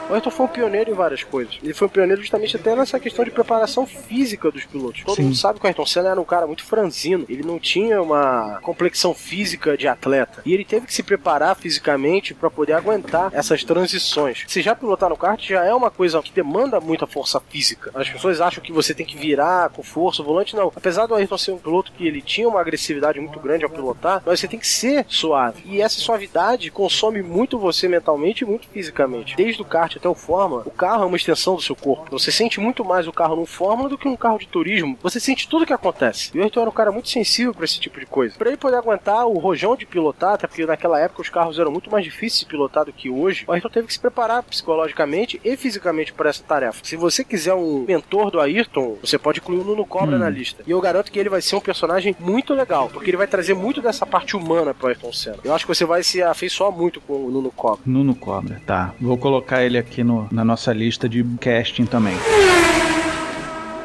[0.08, 1.58] O Ayrton foi um pioneiro em várias coisas.
[1.60, 5.02] Ele foi um pioneiro justamente até nessa questão de preparação física dos pilotos.
[5.02, 5.24] Todo Sim.
[5.24, 7.26] mundo sabe que o Ayrton Senna era um cara muito franzino.
[7.28, 10.42] Ele não tinha uma complexão física de atleta.
[10.46, 14.44] E ele teve que se preparar fisicamente para poder aguentar essas transições.
[14.46, 17.90] Se já pilotar no kart já é uma coisa que demanda muita força física.
[17.92, 20.72] As pessoas acham que você tem que virar com força o volante, não.
[20.76, 24.22] Apesar do Ayrton ser um piloto que ele tinha uma agressividade muito grande ao pilotar,
[24.24, 25.64] mas você tem que ser suave.
[25.66, 29.34] E essa suavidade consome muito você mentalmente e muito fisicamente.
[29.34, 32.10] Desde o kart até o Fórmula, o carro é uma extensão do seu corpo.
[32.10, 34.98] Você sente muito mais o carro no Fórmula do que um carro de turismo.
[35.02, 36.30] Você sente tudo o que acontece.
[36.34, 38.34] E o Ayrton era um cara muito sensível para esse tipo de coisa.
[38.36, 41.70] Para ele poder aguentar o rojão de pilotar, até porque naquela época os carros eram
[41.70, 45.40] muito mais difíceis de pilotar do que hoje, o Ayrton teve que se preparar psicologicamente
[45.44, 46.80] e fisicamente para essa tarefa.
[46.82, 50.20] Se você quiser um mentor do Ayrton, você pode incluir o Nuno Cobra hum.
[50.20, 50.62] na lista.
[50.66, 53.54] E eu garanto que ele vai ser um personagem muito legal, porque ele vai trazer
[53.54, 55.38] muito dessa parte humana pro Ayrton Senna.
[55.44, 57.80] Eu acho que você vai se afeiçoar muito com o Nuno Cobra.
[57.86, 58.94] Nuno Cobra, tá.
[59.00, 62.16] Vou colocar ele aqui no, na nossa lista de casting também.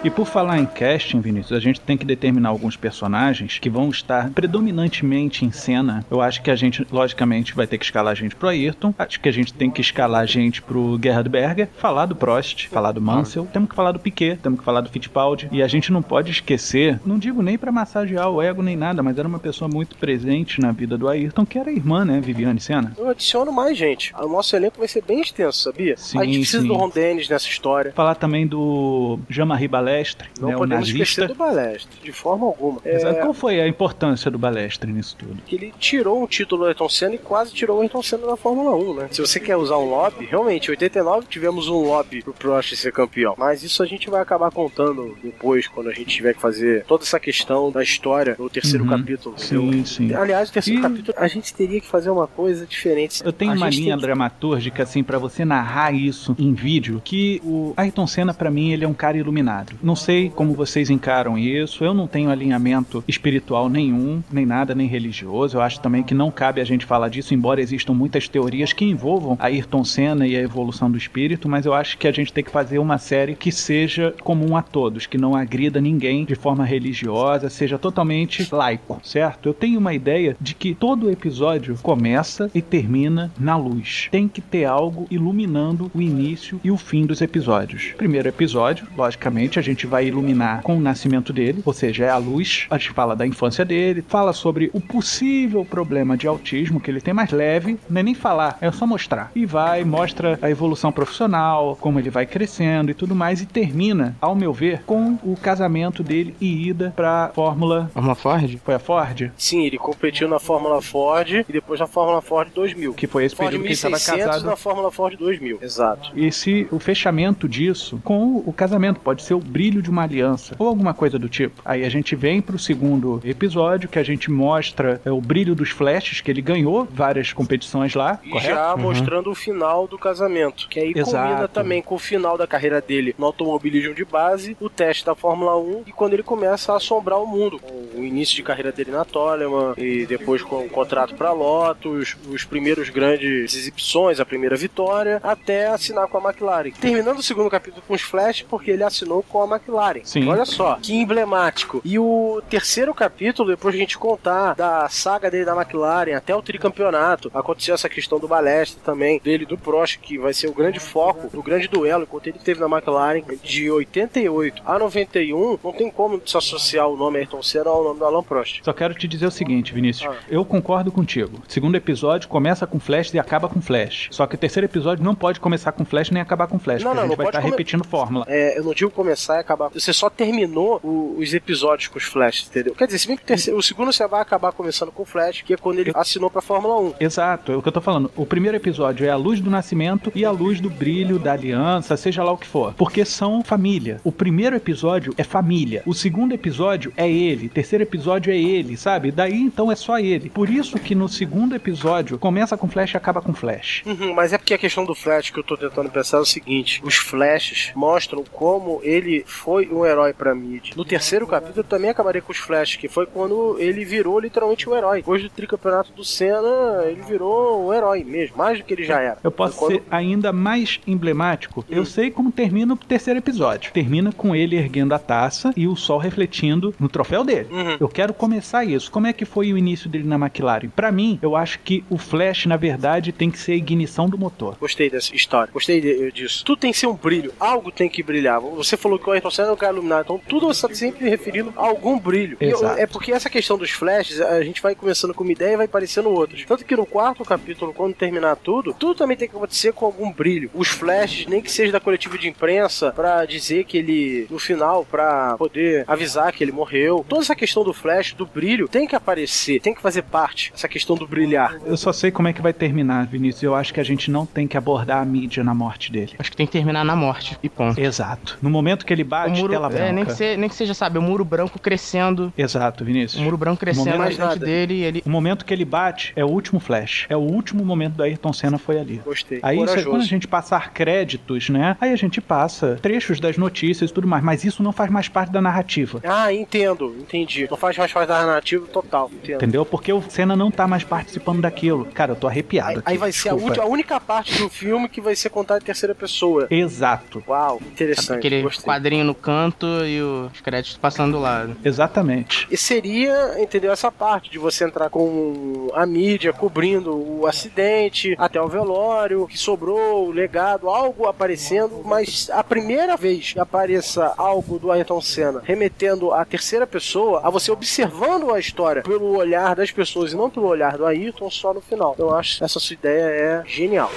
[0.03, 3.91] E por falar em casting, Vinícius, a gente tem que determinar alguns personagens que vão
[3.91, 6.03] estar predominantemente em cena.
[6.09, 8.95] Eu acho que a gente, logicamente, vai ter que escalar a gente pro Ayrton.
[8.97, 12.67] Acho que a gente tem que escalar a gente pro Gerhard Berger, falar do Prost,
[12.69, 13.47] falar do Mansell.
[13.53, 15.47] Temos que falar do Piquet, temos que falar do Fittipaldi.
[15.51, 19.03] E a gente não pode esquecer, não digo nem para massagear o ego nem nada,
[19.03, 22.19] mas era uma pessoa muito presente na vida do Ayrton, que era a irmã, né,
[22.19, 22.91] Viviane Senna.
[22.97, 24.11] Eu adiciono mais gente.
[24.15, 25.95] O nosso elenco vai ser bem extenso, sabia?
[25.95, 26.67] Sim, a gente precisa sim.
[26.67, 27.91] do Ron Dennis nessa história.
[27.91, 32.81] Falar também do Jean-Marie Ballet Balestre, não né, podemos esquecer do Balestre, de forma alguma.
[32.85, 33.13] É...
[33.15, 35.41] Qual foi a importância do Balestre nisso tudo?
[35.45, 38.37] Que ele tirou um título do Ayrton Senna e quase tirou o Ayrton Senna da
[38.37, 39.07] Fórmula 1, né?
[39.11, 42.91] Se você quer usar um lobby, realmente, em 89 tivemos um lobby pro Prost ser
[42.91, 43.35] campeão.
[43.37, 47.03] Mas isso a gente vai acabar contando depois, quando a gente tiver que fazer toda
[47.03, 48.89] essa questão da história no terceiro uhum.
[48.89, 49.35] capítulo.
[49.37, 50.13] Sim, sim.
[50.13, 50.81] Aliás, o terceiro e...
[50.81, 53.21] capítulo, a gente teria que fazer uma coisa diferente.
[53.23, 54.01] Eu tenho a uma linha que...
[54.01, 58.85] dramatúrgica, assim, para você narrar isso em vídeo, que o Ayrton Senna, para mim, ele
[58.85, 59.73] é um cara iluminado.
[59.83, 61.83] Não sei como vocês encaram isso.
[61.83, 65.57] Eu não tenho alinhamento espiritual nenhum, nem nada, nem religioso.
[65.57, 68.85] Eu acho também que não cabe a gente falar disso, embora existam muitas teorias que
[68.85, 72.31] envolvam a Ayrton Senna e a evolução do espírito, mas eu acho que a gente
[72.31, 76.35] tem que fazer uma série que seja comum a todos, que não agrida ninguém de
[76.35, 79.49] forma religiosa, seja totalmente laico, certo?
[79.49, 84.07] Eu tenho uma ideia de que todo episódio começa e termina na luz.
[84.11, 87.93] Tem que ter algo iluminando o início e o fim dos episódios.
[87.97, 92.17] Primeiro episódio, logicamente, a gente vai iluminar com o nascimento dele, ou seja, é a
[92.17, 92.67] luz.
[92.69, 97.01] A gente fala da infância dele, fala sobre o possível problema de autismo que ele
[97.01, 99.31] tem mais leve, não é nem falar, é só mostrar.
[99.35, 104.15] E vai, mostra a evolução profissional, como ele vai crescendo e tudo mais, e termina,
[104.21, 107.89] ao meu ver, com o casamento dele e ida pra Fórmula.
[107.93, 108.57] Fórmula Ford?
[108.63, 109.31] Foi a Ford?
[109.37, 112.93] Sim, ele competiu na Fórmula Ford e depois na Fórmula Ford 2000.
[112.93, 114.45] Que foi esse Ford período que ele estava casado.
[114.45, 115.59] na Fórmula Ford 2000.
[115.61, 116.11] Exato.
[116.15, 120.03] E se o fechamento disso com o casamento pode ser o brilho de uma uma
[120.03, 121.61] aliança ou alguma coisa do tipo.
[121.63, 125.69] Aí a gente vem pro segundo episódio que a gente mostra é, o brilho dos
[125.69, 128.55] flashes que ele ganhou várias competições lá, e correto?
[128.55, 128.81] já uhum.
[128.81, 131.27] mostrando o final do casamento, que aí Exato.
[131.27, 135.13] combina também com o final da carreira dele no automobilismo de base, o teste da
[135.13, 137.59] Fórmula 1 e quando ele começa a assombrar o mundo,
[137.95, 142.43] o início de carreira dele na Toleman e depois com o contrato para Lotus, os
[142.43, 146.71] primeiros grandes exibições, a primeira vitória, até assinar com a McLaren.
[146.71, 150.01] Terminando o segundo capítulo com os flashes porque ele assinou com a McLaren.
[150.03, 150.27] Sim.
[150.27, 151.81] Olha só, que emblemático.
[151.83, 156.41] E o terceiro capítulo, depois a gente contar da saga dele da McLaren até o
[156.41, 160.79] tricampeonato, aconteceu essa questão do Balestre também, dele do Prost, que vai ser o grande
[160.79, 165.89] foco do grande duelo, enquanto ele teve na McLaren de 88 a 91, não tem
[165.89, 168.61] como se associar o nome Ayrton Senna ao nome do Alan Prost.
[168.63, 170.17] Só quero te dizer o seguinte, Vinícius, ah.
[170.29, 171.41] eu concordo contigo.
[171.47, 174.07] Segundo episódio começa com Flash e acaba com Flash.
[174.11, 176.93] Só que o terceiro episódio não pode começar com Flash nem acabar com Flash, não,
[176.93, 177.51] não, a gente vai estar come...
[177.51, 178.25] repetindo fórmula.
[178.27, 179.69] É, eu não digo começar começar e acabar.
[179.69, 182.75] Você só terminou o, os episódios com os Flash, entendeu?
[182.75, 185.05] Quer dizer, se bem que o, terceiro, o segundo você vai acabar começando com o
[185.05, 186.93] Flash, que é quando ele assinou pra Fórmula 1.
[186.99, 188.11] Exato, é o que eu tô falando.
[188.15, 191.95] O primeiro episódio é a luz do nascimento e a luz do brilho da aliança,
[191.95, 192.73] seja lá o que for.
[192.73, 194.01] Porque são família.
[194.03, 195.83] O primeiro episódio é família.
[195.85, 197.47] O segundo episódio é ele.
[197.47, 199.11] O terceiro episódio é ele, sabe?
[199.11, 200.29] Daí então é só ele.
[200.29, 203.83] Por isso que no segundo episódio começa com Flash e acaba com Flash.
[203.85, 206.25] Uhum, mas é porque a questão do Flash que eu tô tentando pensar é o
[206.25, 210.73] seguinte: os Flashes mostram como ele foi um herói pra mídia.
[210.75, 214.69] No terceiro capítulo eu também acabaria com os Flash, que foi quando ele virou literalmente
[214.69, 214.97] um herói.
[214.99, 218.99] Depois do tricampeonato do Senna, ele virou um herói mesmo, mais do que ele já
[219.01, 219.17] era.
[219.23, 221.65] Eu posso Quando- ser ainda mais emblemático.
[221.69, 223.71] Eu sei como termina o terceiro episódio.
[223.71, 227.47] Termina com ele erguendo a taça e o sol refletindo no troféu dele.
[227.51, 227.77] Uhum.
[227.79, 228.91] Eu quero começar isso.
[228.91, 230.69] Como é que foi o início dele na McLaren?
[230.69, 234.17] Pra mim, eu acho que o Flash, na verdade, tem que ser a ignição do
[234.17, 234.55] motor.
[234.59, 236.43] Gostei dessa história, gostei disso.
[236.45, 238.39] Tudo tem que ser um brilho, algo tem que brilhar.
[238.39, 241.09] Você falou que o Ayrton Senna é um cara iluminado, então tudo você está sempre
[241.09, 242.37] referindo a algum brilho.
[242.41, 245.53] E eu- é porque essa questão dos flashes, a gente vai começando com uma ideia
[245.53, 246.43] e vai parecendo outras.
[246.45, 250.11] Tanto que no quarto capítulo, quando terminar tudo, tudo também tem que acontecer com algum
[250.11, 250.49] brilho.
[250.53, 254.85] Os flashes, nem que seja da coletiva de imprensa, pra dizer que ele, no final,
[254.85, 257.05] pra poder avisar que ele morreu.
[257.07, 260.51] Toda essa questão do flash, do brilho, tem que aparecer, tem que fazer parte.
[260.55, 261.57] Essa questão do brilhar.
[261.65, 263.43] Eu só sei como é que vai terminar, Vinícius.
[263.43, 266.13] Eu acho que a gente não tem que abordar a mídia na morte dele.
[266.17, 267.79] Acho que tem que terminar na morte e ponto.
[267.79, 268.37] Exato.
[268.41, 269.83] No momento que ele O bate, muro, tela branca.
[269.85, 272.31] é, nem, que se- nem que seja, sabe, o muro branco crescendo.
[272.37, 273.21] Exato, O Vinícius.
[273.21, 275.03] muro branco crescendo na frente dele ele.
[275.05, 277.05] O momento que ele bate é o último flash.
[277.09, 279.01] É o último momento do Ayrton Senna foi ali.
[279.03, 279.39] Gostei.
[279.41, 279.89] Aí, isso é Corajoso.
[279.89, 281.77] quando a gente passar créditos, né?
[281.79, 285.07] Aí a gente passa trechos das notícias e tudo mais, mas isso não faz mais
[285.07, 285.99] parte da narrativa.
[286.03, 287.47] Ah, entendo, entendi.
[287.49, 289.35] Não faz mais parte da narrativa total, entendo.
[289.37, 289.65] Entendeu?
[289.65, 291.85] Porque o Senna não tá mais participando daquilo.
[291.93, 292.91] Cara, eu tô arrepiado Aí, aqui.
[292.91, 293.47] aí vai ser a, desculpa.
[293.59, 296.47] última- a única parte do filme que vai ser contada em terceira pessoa.
[296.49, 297.23] Exato.
[297.27, 298.17] Uau, interessante.
[298.17, 298.61] aquele Gostei.
[298.91, 301.55] Quadrinho no canto e os créditos passando do lado.
[301.63, 302.47] Exatamente.
[302.51, 308.41] E seria, entendeu, essa parte de você entrar com a mídia cobrindo o acidente, até
[308.41, 314.59] o velório, que sobrou, o legado, algo aparecendo, mas a primeira vez que apareça algo
[314.59, 319.71] do Ayrton Senna remetendo à terceira pessoa, a você observando a história pelo olhar das
[319.71, 321.93] pessoas e não pelo olhar do Ayrton só no final.
[321.93, 323.89] Então, Eu acho que essa sua ideia é genial.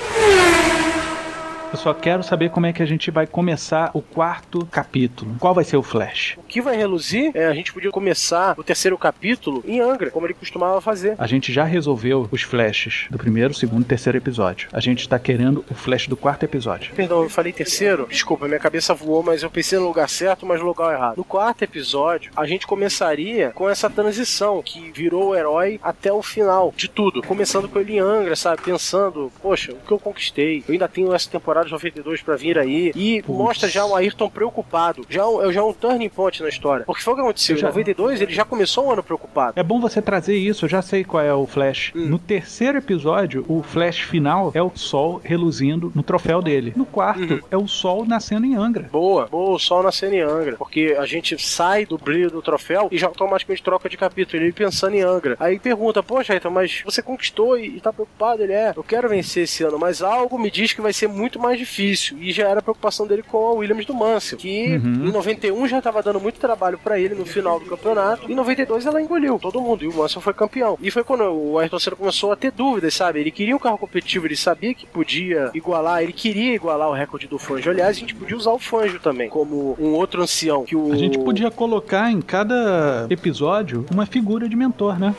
[1.75, 5.35] Eu só quero saber como é que a gente vai começar o quarto capítulo.
[5.41, 6.37] Qual vai ser o Flash?
[6.37, 10.25] O que vai reluzir é a gente podia começar o terceiro capítulo em Angra, como
[10.25, 11.17] ele costumava fazer.
[11.19, 14.69] A gente já resolveu os flashes do primeiro, segundo e terceiro episódio.
[14.73, 16.95] A gente tá querendo o flash do quarto episódio.
[16.95, 18.07] Perdão, eu falei terceiro?
[18.09, 21.17] Desculpa, minha cabeça voou, mas eu pensei no lugar certo, mas no lugar errado.
[21.17, 26.23] No quarto episódio, a gente começaria com essa transição que virou o herói até o
[26.23, 27.21] final de tudo.
[27.21, 28.63] Começando com ele em Angra, sabe?
[28.63, 30.63] Pensando, poxa, o que eu conquistei?
[30.69, 32.93] Eu ainda tenho essa temporada de 92 pra vir aí.
[32.95, 33.39] E Putz.
[33.39, 35.05] mostra já o Ayrton preocupado.
[35.09, 36.85] Já, um- já um turning point na história.
[36.85, 37.57] Porque foi o que aconteceu.
[37.57, 39.59] Eu já- Em 92, ele já começou o ano preocupado.
[39.59, 41.93] É bom você trazer isso, eu já sei qual é o Flash.
[41.95, 42.07] Hum.
[42.07, 46.73] No terceiro episódio, o Flash final é o sol reluzindo no troféu dele.
[46.77, 47.41] No quarto, Uhum.
[47.51, 48.89] é o sol nascendo em Angra.
[48.93, 50.57] Boa, boa, o sol nascendo em Angra.
[50.57, 54.43] Porque a gente sai do brilho do troféu e já automaticamente troca de capítulo.
[54.43, 55.37] Ele pensando em Angra.
[55.41, 58.43] Aí pergunta, poxa, então, mas você conquistou e, e tá preocupado?
[58.43, 61.39] Ele é, eu quero vencer esse ano, mas algo me diz que vai ser muito
[61.39, 62.17] mais difícil.
[62.21, 64.39] E já era a preocupação dele com a Williams do Mansell.
[64.39, 65.07] Que Uhum.
[65.09, 68.31] em 91 já tava dando muito trabalho pra ele no final do campeonato.
[68.31, 69.85] Em 92 ela engoliu todo mundo.
[69.85, 70.79] E o Mansell foi campeão.
[70.81, 73.21] E foi quando o Ayrton Senna começou a ter dúvidas, sabe?
[73.21, 77.27] Ele queria um carro competitivo, ele sabia que podia igualar, ele queria igualar o recorde
[77.27, 77.71] do Fangio.
[77.71, 80.65] Aliás, a gente podia usar o Fangio também, como um outro ancião.
[80.65, 80.93] Que o...
[80.93, 85.15] A gente podia colocar em cada episódio uma figura de mentor, né?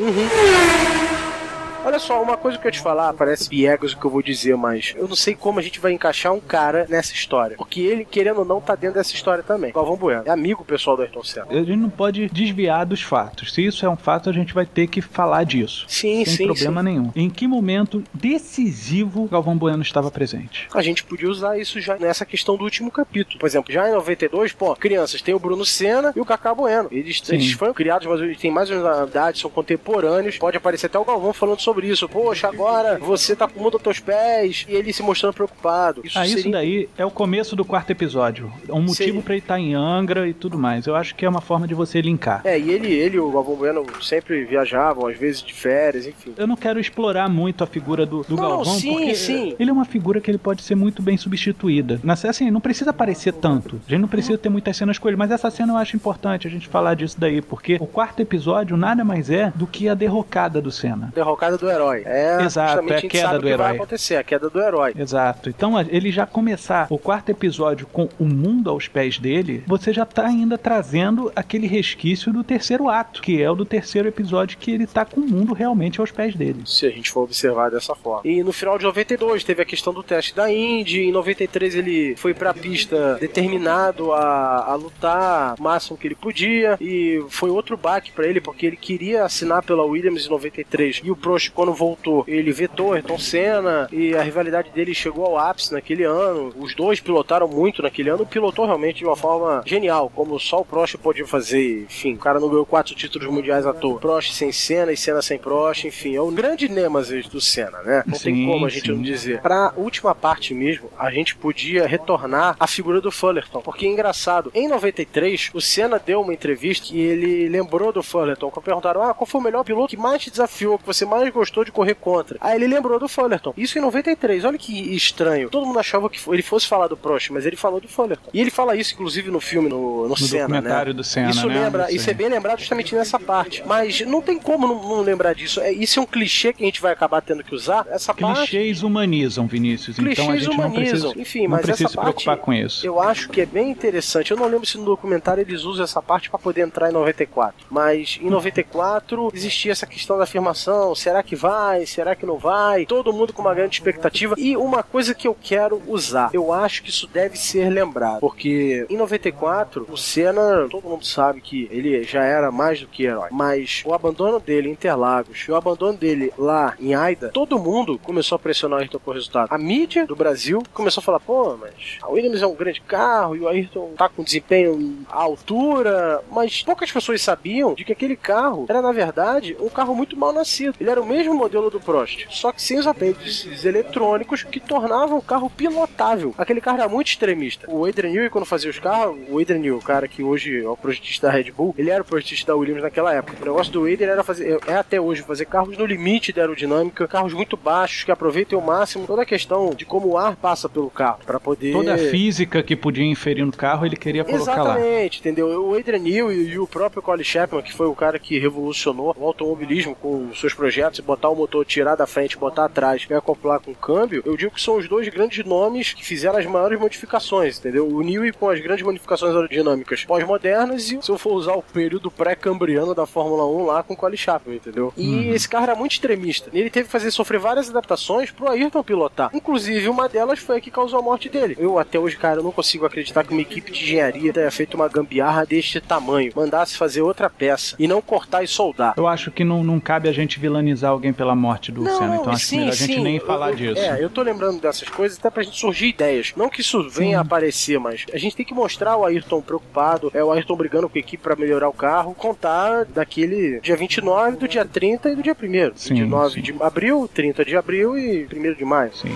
[1.85, 4.57] Olha só, uma coisa que eu te falar, parece piegas o que eu vou dizer,
[4.57, 7.55] mas eu não sei como a gente vai encaixar um cara nessa história.
[7.57, 9.71] Porque ele, querendo ou não, tá dentro dessa história também.
[9.71, 10.23] Galvão Bueno.
[10.25, 11.45] É amigo pessoal do Ayrton Senna.
[11.47, 13.53] A gente não pode desviar dos fatos.
[13.53, 15.85] Se isso é um fato, a gente vai ter que falar disso.
[15.87, 16.85] Sim, sem sim, problema sim.
[16.85, 17.11] nenhum.
[17.15, 20.67] Em que momento decisivo Galvão Bueno estava presente?
[20.73, 23.37] A gente podia usar isso já nessa questão do último capítulo.
[23.37, 26.89] Por exemplo, já em 92, pô, crianças, tem o Bruno Senna e o Cacá Bueno.
[26.91, 30.39] Eles, eles foram criados, mas eles têm mais ou menos a idade, são contemporâneos.
[30.39, 32.07] Pode aparecer até o Galvão falando sobre isso.
[32.07, 34.65] Poxa, agora você tá com o mundo aos teus pés.
[34.67, 36.01] E ele se mostrando preocupado.
[36.03, 38.51] Isso Ah, isso seria daí é o começo do quarto episódio.
[38.67, 39.21] É um motivo Seria.
[39.21, 40.87] pra ele estar em Angra e tudo mais.
[40.87, 42.41] Eu acho que é uma forma de você linkar.
[42.43, 46.33] É, e ele, ele e o Galvão Bueno sempre viajavam, às vezes de férias, enfim.
[46.37, 49.55] Eu não quero explorar muito a figura do, do Não, Galvão, sim, porque sim.
[49.59, 51.99] ele é uma figura que ele pode ser muito bem substituída.
[52.03, 53.79] Na assim, não precisa aparecer tanto.
[53.87, 56.47] A gente não precisa ter muitas cenas com ele, mas essa cena eu acho importante
[56.47, 59.93] a gente falar disso daí, porque o quarto episódio nada mais é do que a
[59.93, 61.11] derrocada do Senna.
[61.13, 62.03] Derrocada do do herói.
[62.05, 63.75] É Exato, é a a queda do que vai herói.
[63.75, 64.93] acontecer, a queda do herói.
[64.97, 65.49] Exato.
[65.49, 70.05] Então, ele já começar o quarto episódio com o mundo aos pés dele, você já
[70.05, 74.71] tá ainda trazendo aquele resquício do terceiro ato, que é o do terceiro episódio que
[74.71, 76.61] ele tá com o mundo realmente aos pés dele.
[76.65, 78.21] Se a gente for observar dessa forma.
[78.23, 81.01] E no final de 92 teve a questão do teste da Indy.
[81.01, 86.77] Em 93 ele foi pra pista determinado a, a lutar o máximo que ele podia.
[86.79, 91.01] E foi outro baque pra ele, porque ele queria assinar pela Williams em 93.
[91.03, 93.87] E o Prost, quando voltou, ele vetou Ayrton Senna.
[93.91, 96.53] E a rivalidade dele chegou ao ápice naquele ano.
[96.57, 98.25] Os dois pilotaram muito naquele ano.
[98.25, 101.83] Pilotou realmente de uma forma genial, como só o Prost podia fazer.
[101.83, 103.99] Enfim, o cara não ganhou quatro títulos mundiais à toa.
[103.99, 105.85] Prost sem Senna e Senna sem Prost.
[105.85, 108.03] Enfim, é o grande nêmesis do Senna, né?
[108.05, 108.91] Não tem Sim, como a gente sim.
[108.91, 109.41] não dizer.
[109.41, 113.61] Pra última parte mesmo, a gente podia retornar à figura do Fullerton.
[113.61, 118.51] Porque é engraçado, em 93, o Senna deu uma entrevista que ele lembrou do Fullerton.
[118.51, 121.23] Quando perguntaram, ah, qual foi o melhor piloto que mais te desafiou, que você mais
[121.35, 122.37] gostou de correr contra?
[122.41, 123.53] Aí ele lembrou do Fullerton.
[123.55, 124.43] Isso em 93.
[124.45, 125.49] Olha que estranho.
[125.49, 128.29] Todo mundo achava que ele fosse falar do Prost, mas ele falou do Fullerton.
[128.33, 130.97] E ele fala isso, inclusive, no filme, no, no, No Senna, documentário né?
[130.97, 131.63] do Senna, Isso né?
[131.63, 133.61] lembra, Isso é bem lembrado justamente nessa parte.
[133.65, 135.59] Mas não tem como não, não lembrar disso.
[135.61, 137.85] É, isso é um clichê que a gente vai acabar tendo que usar.
[137.89, 139.99] Essa parte Clichês humanizam, Vinícius.
[139.99, 141.11] então a Clichês gente não humanizam.
[141.11, 142.85] precisa, Enfim, não mas precisa essa se preocupar parte com isso.
[142.87, 144.31] eu acho que é bem interessante.
[144.31, 147.65] Eu não lembro se no documentário eles usam essa parte para poder entrar em 94.
[147.69, 151.85] Mas em 94 existia essa questão da afirmação: será que vai?
[151.85, 152.85] Será que não vai?
[152.85, 154.35] Todo mundo com uma grande expectativa.
[154.37, 158.19] E uma coisa que eu quero usar, eu acho que isso deve ser lembrado.
[158.19, 163.03] Porque em 94, o Senna, todo mundo sabe que ele já era mais do que
[163.03, 163.29] herói.
[163.31, 167.99] Mas o abandono dele em Interlagos e o abandono dele lá em Aida, todo mundo
[167.99, 169.47] começou a pressionar o Ayrton por resultado.
[169.51, 173.35] A mídia do Brasil começou a falar: pô, mas a Williams é um grande carro
[173.35, 176.21] e o Ayrton tá com desempenho à altura.
[176.31, 180.31] Mas poucas pessoas sabiam de que aquele carro era, na verdade, um carro muito mal
[180.31, 180.75] nascido.
[180.79, 185.17] Ele era o mesmo modelo do Prost, só que sem os apêndices eletrônicos que tornavam
[185.17, 186.33] o carro pilotável.
[186.37, 187.69] Aquele carro era muito extremista.
[187.69, 190.67] O Adrian Newey, quando fazia os carros, o Adrian Newey, o cara que hoje é
[190.67, 193.37] o projetista da Red Bull, ele era o projetista da Williams naquela época.
[193.41, 197.07] O negócio do Adrian era fazer, é até hoje, fazer carros no limite da aerodinâmica,
[197.07, 200.67] carros muito baixos, que aproveitem ao máximo toda a questão de como o ar passa
[200.67, 201.71] pelo carro, para poder...
[201.71, 204.79] Toda a física que podia inferir no carro, ele queria colocar lá.
[204.79, 205.65] Exatamente, entendeu?
[205.65, 209.25] O Adrian Newey e o próprio Colin Chapman, que foi o cara que revolucionou o
[209.25, 213.59] automobilismo com os seus projetos, botar o motor, tirar da frente, botar atrás e acoplar
[213.59, 216.79] com o câmbio, eu digo que são os dois grandes nomes que fizeram as maiores
[216.79, 217.87] modificações, entendeu?
[217.87, 222.09] O Newey com as grandes modificações aerodinâmicas pós-modernas e se eu for usar o período
[222.09, 224.93] pré-cambriano da Fórmula 1 lá com o Colin Chapman, entendeu?
[224.97, 226.49] E esse carro era muito extremista.
[226.53, 229.29] Ele teve que fazer sofrer várias adaptações pro Ayrton pilotar.
[229.33, 231.55] Inclusive, uma delas foi a que causou a morte dele.
[231.59, 234.87] Eu até hoje, cara, não consigo acreditar que uma equipe de engenharia tenha feito uma
[234.87, 236.31] gambiarra deste tamanho.
[236.35, 238.93] Mandasse fazer outra peça e não cortar e soldar.
[238.97, 242.33] Eu acho que não, não cabe a gente vilanizar alguém pela morte do Senna, então
[242.33, 243.03] acho sim, melhor a gente sim.
[243.03, 243.81] nem falar eu- disso.
[243.81, 246.33] É, eu tô lembrando dessas coisas até pra gente surgir ideias.
[246.35, 250.11] Não que isso venha a aparecer, mas a gente tem que mostrar o Ayrton preocupado,
[250.13, 254.37] é o Ayrton brigando com a equipe pra melhorar o carro, contar daquele dia 29,
[254.37, 256.41] do dia 30 e do dia 1 Sim, 29 sim.
[256.41, 258.91] de abril, 30 de abril e 1 de maio.
[258.95, 259.15] Sim.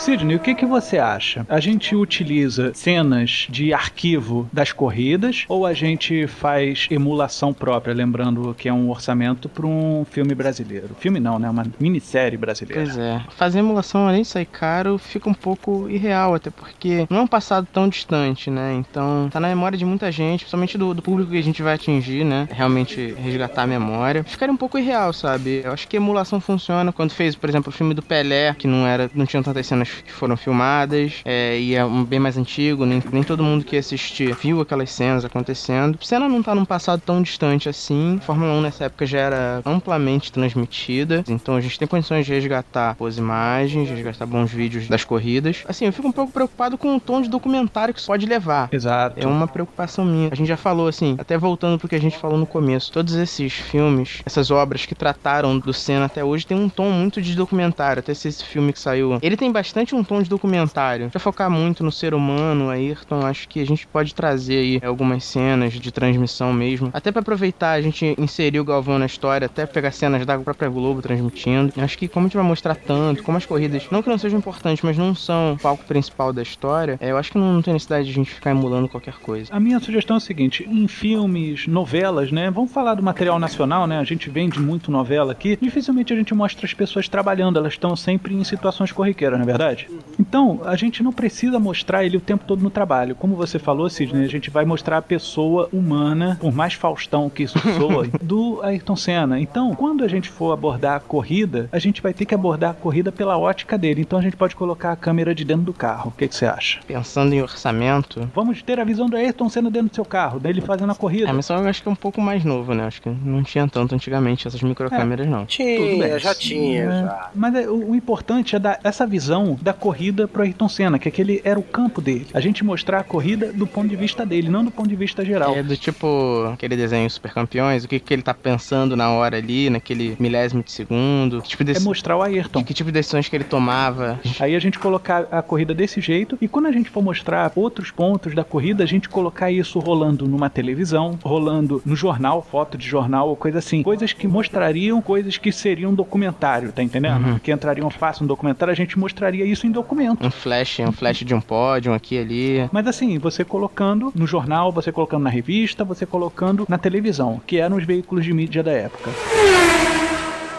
[0.00, 1.44] Sidney, o que, que você acha?
[1.46, 8.54] A gente utiliza cenas de arquivo das corridas ou a gente faz emulação própria, lembrando
[8.58, 10.96] que é um orçamento para um filme brasileiro?
[10.98, 11.50] Filme não, né?
[11.50, 12.82] Uma minissérie brasileira.
[12.82, 13.20] Pois é.
[13.36, 17.26] Fazer emulação, além de sair caro, fica um pouco irreal, até porque não é um
[17.26, 18.72] passado tão distante, né?
[18.76, 21.74] Então, tá na memória de muita gente, principalmente do, do público que a gente vai
[21.74, 22.48] atingir, né?
[22.50, 24.24] Realmente resgatar a memória.
[24.24, 25.60] Ficaria um pouco irreal, sabe?
[25.62, 28.86] Eu acho que emulação funciona quando fez, por exemplo, o filme do Pelé, que não
[28.86, 32.84] era, não tinham tantas cenas que foram filmadas, é, e é um bem mais antigo,
[32.86, 35.98] nem, nem todo mundo que assistir viu aquelas cenas acontecendo.
[36.00, 38.16] A cena não tá num passado tão distante assim.
[38.20, 42.32] A Fórmula 1 nessa época já era amplamente transmitida, então a gente tem condições de
[42.32, 45.64] resgatar boas imagens, resgatar bons vídeos das corridas.
[45.68, 48.68] Assim, eu fico um pouco preocupado com o tom de documentário que isso pode levar.
[48.72, 49.20] Exato.
[49.20, 50.30] É uma preocupação minha.
[50.32, 53.14] A gente já falou assim, até voltando pro que a gente falou no começo, todos
[53.14, 57.34] esses filmes, essas obras que trataram do Senna até hoje tem um tom muito de
[57.34, 58.00] documentário.
[58.00, 61.10] Até esse esse filme que saiu, ele tem bastante um tom de documentário.
[61.10, 65.24] Pra focar muito no ser humano, Ayrton, acho que a gente pode trazer aí algumas
[65.24, 66.90] cenas de transmissão mesmo.
[66.92, 70.68] Até pra aproveitar, a gente inserir o Galvão na história, até pegar cenas da própria
[70.68, 71.72] Globo transmitindo.
[71.76, 74.38] Acho que como a gente vai mostrar tanto, como as corridas, não que não sejam
[74.38, 77.62] importantes, mas não são o palco principal da história, é, eu acho que não, não
[77.62, 79.52] tem necessidade de a gente ficar emulando qualquer coisa.
[79.52, 82.50] A minha sugestão é a seguinte: em filmes, novelas, né?
[82.50, 83.98] Vamos falar do material nacional, né?
[83.98, 85.58] A gente vende muito novela aqui.
[85.60, 89.46] Dificilmente a gente mostra as pessoas trabalhando, elas estão sempre em situações corriqueiras, não é
[89.46, 89.69] verdade?
[89.70, 89.88] Verdade?
[90.18, 93.14] Então, a gente não precisa mostrar ele o tempo todo no trabalho.
[93.14, 97.44] Como você falou, Sidney, a gente vai mostrar a pessoa humana, por mais Faustão que
[97.44, 99.40] isso soa, do Ayrton Senna.
[99.40, 102.74] Então, quando a gente for abordar a corrida, a gente vai ter que abordar a
[102.74, 104.02] corrida pela ótica dele.
[104.02, 106.12] Então a gente pode colocar a câmera de dentro do carro.
[106.14, 106.80] O que, que você acha?
[106.86, 108.28] Pensando em orçamento.
[108.34, 111.28] Vamos ter a visão do Ayrton Senna dentro do seu carro, dele fazendo a corrida.
[111.28, 112.84] É, mas eu acho que é um pouco mais novo, né?
[112.84, 115.46] Acho que não tinha tanto antigamente essas microcâmeras, não.
[115.46, 117.30] Tinha, já tinha, É, já.
[117.34, 121.08] Mas é, o, o importante é dar essa visão da corrida pro Ayrton Senna, que
[121.08, 122.26] aquele era o campo dele.
[122.32, 125.24] A gente mostrar a corrida do ponto de vista dele, não do ponto de vista
[125.24, 125.54] geral.
[125.56, 129.36] É do tipo aquele desenho Super Campeões, o que, que ele tá pensando na hora
[129.36, 132.62] ali, naquele milésimo de segundo, que tipo de, É mostrar o Ayrton.
[132.64, 134.20] que tipo de decisões que ele tomava.
[134.38, 137.90] Aí a gente colocar a corrida desse jeito e quando a gente for mostrar outros
[137.90, 142.86] pontos da corrida, a gente colocar isso rolando numa televisão, rolando no jornal, foto de
[142.86, 143.82] jornal ou coisa assim.
[143.82, 147.40] Coisas que mostrariam coisas que seriam documentário, tá entendendo?
[147.40, 150.24] Que entrariam fácil no documentário, a gente mostraria isso em documento.
[150.24, 152.68] Um flash, um flash de um pódio, aqui ali.
[152.72, 157.58] Mas assim, você colocando no jornal, você colocando na revista, você colocando na televisão, que
[157.58, 159.10] eram os veículos de mídia da época.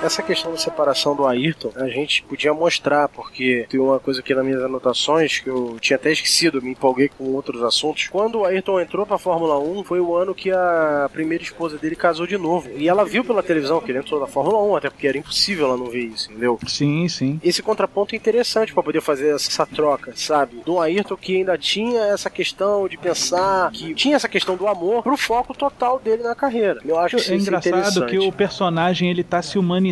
[0.04, 4.34] Essa questão da separação do Ayrton, a gente podia mostrar, porque tem uma coisa aqui
[4.34, 8.08] nas minhas anotações que eu tinha até esquecido, me empolguei com outros assuntos.
[8.08, 11.96] Quando o Ayrton entrou pra Fórmula 1, foi o ano que a primeira esposa dele
[11.96, 12.68] casou de novo.
[12.76, 15.68] E ela viu pela televisão que ele entrou na Fórmula 1, até porque era impossível
[15.68, 16.58] ela não ver isso, entendeu?
[16.66, 17.40] Sim, sim.
[17.44, 20.58] Esse contraponto é interessante pra poder fazer essa troca, sabe?
[20.66, 25.04] Do Ayrton que ainda tinha essa questão de pensar, que tinha essa questão do amor
[25.04, 26.82] pro foco total dele na carreira.
[26.84, 28.10] Eu acho que É é engraçado interessante.
[28.10, 29.91] que o personagem ele tá se humanizando,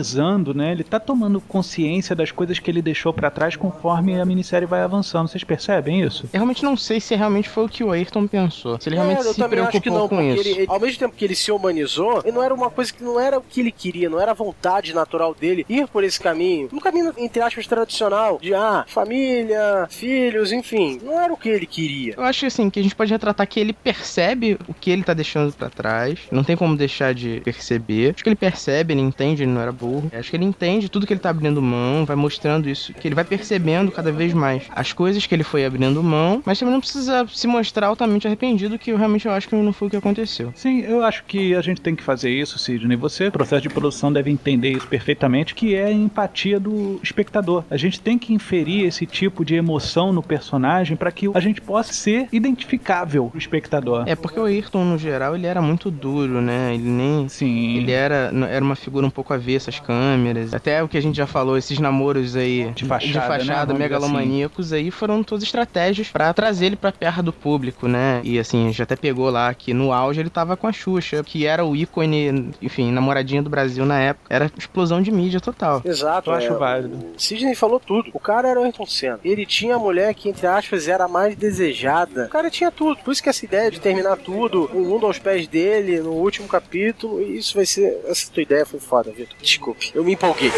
[0.53, 0.71] né?
[0.71, 4.81] Ele tá tomando consciência das coisas que ele deixou pra trás conforme a minissérie vai
[4.81, 5.27] avançando.
[5.27, 6.23] Vocês percebem isso?
[6.33, 8.79] Eu realmente não sei se realmente foi o que o Ayrton pensou.
[8.79, 10.49] Se ele realmente É, eu se também acho que preocupou não, com porque isso.
[10.49, 13.03] ele, ele- ao mesmo tempo que ele se humanizou, ele não era uma coisa que
[13.03, 16.19] não era o que ele queria, não era a vontade natural dele ir por esse
[16.19, 16.69] caminho.
[16.71, 20.99] Um caminho, entre aspas, tradicional, de ah, família, filhos, enfim.
[21.03, 22.13] Não era o que ele queria.
[22.17, 25.13] Eu acho assim, que a gente pode retratar que ele percebe o que ele tá
[25.13, 26.19] deixando pra trás.
[26.31, 28.13] Não tem como deixar de perceber.
[28.13, 30.11] Acho que ele percebe, ele entende, ele não era burro.
[30.13, 33.15] Acho que ele entende tudo que ele tá abrindo mão, vai mostrando isso, que ele
[33.15, 36.79] vai percebendo cada vez mais as coisas que ele foi abrindo mão, mas também não
[36.79, 39.97] precisa se mostrar altamente arrependido, que eu realmente eu acho que não foi o que
[39.97, 40.51] aconteceu.
[40.55, 42.97] Sim, eu acho que a gente tem que fazer isso, Sidney.
[42.97, 47.63] Você, processo de produção, deve entender isso perfeitamente, que é a empatia do espectador.
[47.69, 51.61] A gente tem que inferir esse tipo de emoção no personagem para que a gente
[51.61, 54.03] possa ser identificável pro espectador.
[54.07, 56.73] É porque o Ayrton, no geral, ele era muito duro, né?
[56.73, 57.29] Ele nem.
[57.29, 57.77] Sim.
[57.77, 60.53] Ele era, era uma figura um pouco avessa às câmeras.
[60.53, 63.27] Até o que a gente já falou, esses namoros aí De fachada, né?
[63.39, 68.21] fachada dizer megalomaníacos aí foram todas estratégias pra trazer ele pra perto do público, né?
[68.23, 71.45] E assim, já até pegou lá que no auge ele tava com a Xuxa, que
[71.45, 74.33] era o ícone, enfim, namoradinha do Brasil na época.
[74.33, 75.81] Era explosão de mídia total.
[75.83, 76.29] Exato.
[76.29, 76.97] Eu acho é, válido.
[77.15, 78.11] o Sidney falou tudo.
[78.13, 79.19] O cara era o Ayrton Senna.
[79.23, 82.25] Ele tinha a mulher que, entre aspas, era a mais desejada.
[82.25, 82.97] O cara tinha tudo.
[83.03, 86.47] Por isso que essa ideia de terminar tudo, o mundo aos pés dele, no último
[86.47, 87.99] capítulo, isso vai ser.
[88.05, 89.35] Essa tua ideia foi foda, Vitor.
[89.73, 89.91] Desculpe.
[89.93, 90.51] Eu me empolguei.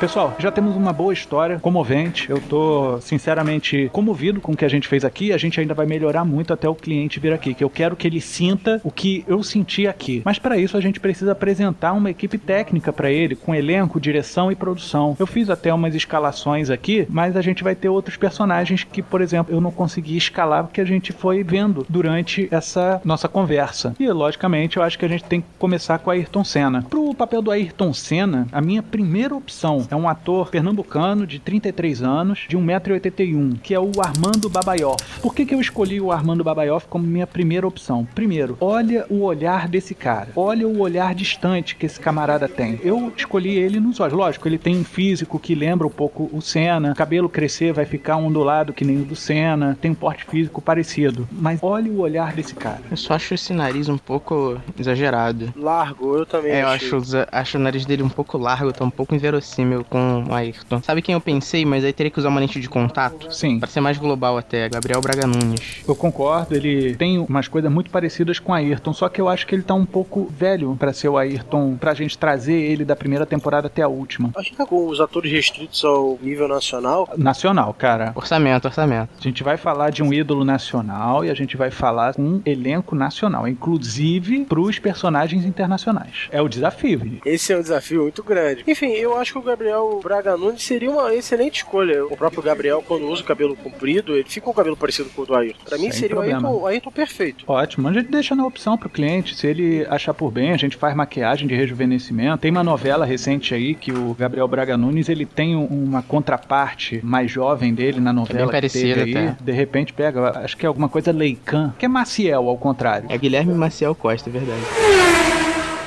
[0.00, 2.30] Pessoal, já temos uma boa história, comovente.
[2.30, 5.30] Eu tô sinceramente comovido com o que a gente fez aqui.
[5.30, 8.06] A gente ainda vai melhorar muito até o cliente vir aqui, que eu quero que
[8.06, 10.22] ele sinta o que eu senti aqui.
[10.24, 14.50] Mas para isso a gente precisa apresentar uma equipe técnica para ele, com elenco, direção
[14.50, 15.14] e produção.
[15.18, 19.20] Eu fiz até umas escalações aqui, mas a gente vai ter outros personagens que, por
[19.20, 23.94] exemplo, eu não consegui escalar porque a gente foi vendo durante essa nossa conversa.
[24.00, 26.86] E logicamente eu acho que a gente tem que começar com a Ayrton Senna.
[26.88, 32.02] Pro papel do Ayrton Senna, a minha primeira opção é um ator pernambucano de 33
[32.02, 35.20] anos, de 1,81m, que é o Armando Babaioff.
[35.20, 38.06] Por que, que eu escolhi o Armando Babaioff como minha primeira opção?
[38.14, 40.28] Primeiro, olha o olhar desse cara.
[40.36, 42.78] Olha o olhar distante que esse camarada tem.
[42.82, 44.14] Eu escolhi ele nos olhos.
[44.14, 46.92] Lógico, ele tem um físico que lembra um pouco o Senna.
[46.92, 49.76] O cabelo crescer vai ficar ondulado que nem o do Senna.
[49.80, 51.28] Tem um porte físico parecido.
[51.32, 52.80] Mas olha o olhar desse cara.
[52.90, 55.52] Eu só acho esse nariz um pouco exagerado.
[55.56, 56.98] Largo, eu também É, eu acho,
[57.32, 60.82] acho o nariz dele um pouco largo, tá um pouco inverossímil com o Ayrton.
[60.82, 63.32] Sabe quem eu pensei, mas aí teria que usar uma lente de contato?
[63.32, 63.58] Sim.
[63.58, 65.82] Pra ser mais global até, Gabriel Braga Nunes.
[65.86, 69.46] Eu concordo, ele tem umas coisas muito parecidas com o Ayrton, só que eu acho
[69.46, 72.96] que ele tá um pouco velho pra ser o Ayrton, pra gente trazer ele da
[72.96, 74.30] primeira temporada até a última.
[74.36, 78.12] Acho que com os atores restritos ao nível nacional, Nacional, cara.
[78.14, 79.10] Orçamento, orçamento.
[79.18, 82.42] A gente vai falar de um ídolo nacional e a gente vai falar com um
[82.44, 86.28] elenco nacional, inclusive pros personagens internacionais.
[86.30, 88.64] É o desafio, esse é um desafio muito grande.
[88.66, 92.04] Enfim, eu acho que o Gabriel Gabriel Braga Nunes seria uma excelente escolha.
[92.04, 95.22] O próprio Gabriel, quando usa o cabelo comprido, ele fica com o cabelo parecido com
[95.22, 95.64] o do Ayrton.
[95.64, 96.48] Pra mim, Sem seria o problema.
[96.48, 97.44] Ayrton, o Ayrton perfeito.
[97.46, 99.34] Ótimo, a gente deixa na opção pro cliente.
[99.36, 102.38] Se ele achar por bem, a gente faz maquiagem de rejuvenescimento.
[102.38, 107.00] Tem uma novela recente aí que o Gabriel Braga Nunes ele tem um- uma contraparte
[107.04, 108.46] mais jovem dele na novela.
[108.46, 109.28] que parecida teve aí.
[109.28, 109.36] até.
[109.42, 113.06] De repente pega, acho que é alguma coisa Leican, que é Maciel ao contrário.
[113.08, 114.60] É Guilherme Maciel Costa, é verdade.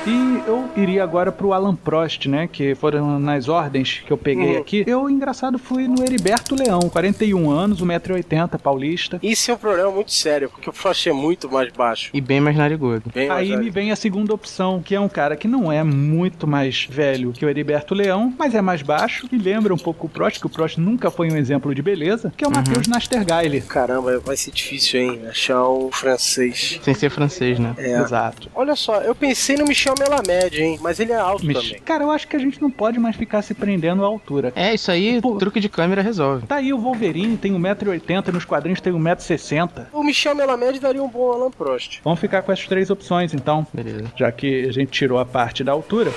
[0.06, 2.46] E eu iria agora pro Alan Prost, né?
[2.50, 4.60] Que foram nas ordens que eu peguei Uhum.
[4.60, 4.84] aqui.
[4.86, 9.18] Eu, engraçado, fui no Heriberto Leão, 41 anos, 1,80m, paulista.
[9.22, 12.10] Isso é um problema muito sério, porque o Frost é muito mais baixo.
[12.12, 13.04] E bem mais narigudo.
[13.14, 13.62] Bem mais Aí velho.
[13.64, 17.32] me vem a segunda opção, que é um cara que não é muito mais velho
[17.32, 20.46] que o Heriberto Leão, mas é mais baixo e lembra um pouco o Prost, que
[20.46, 23.62] o Prost nunca foi um exemplo de beleza, que é o Matheus Nastergaile.
[23.62, 25.20] Caramba, vai ser difícil, hein?
[25.30, 26.78] Achar um francês.
[26.82, 27.74] Sem ser francês, né?
[27.78, 28.00] É.
[28.02, 28.50] Exato.
[28.54, 30.78] Olha só, eu pensei no Michel Melamed, hein?
[30.80, 31.80] Mas ele é alto Mich- também.
[31.82, 34.52] Cara, eu acho que a gente não pode mais ficar se prendendo à altura.
[34.56, 35.36] É, isso aí, Pô.
[35.36, 36.46] truque de câmera resolve.
[36.46, 39.86] Tá aí o Wolverine, tem 1,80m, nos quadrinhos tem 1,60m.
[39.92, 42.00] O Michel Melamed daria um bom Alan Prost.
[42.04, 44.04] Vamos ficar com essas três opções, então, Beleza.
[44.16, 46.10] já que a gente tirou a parte da altura.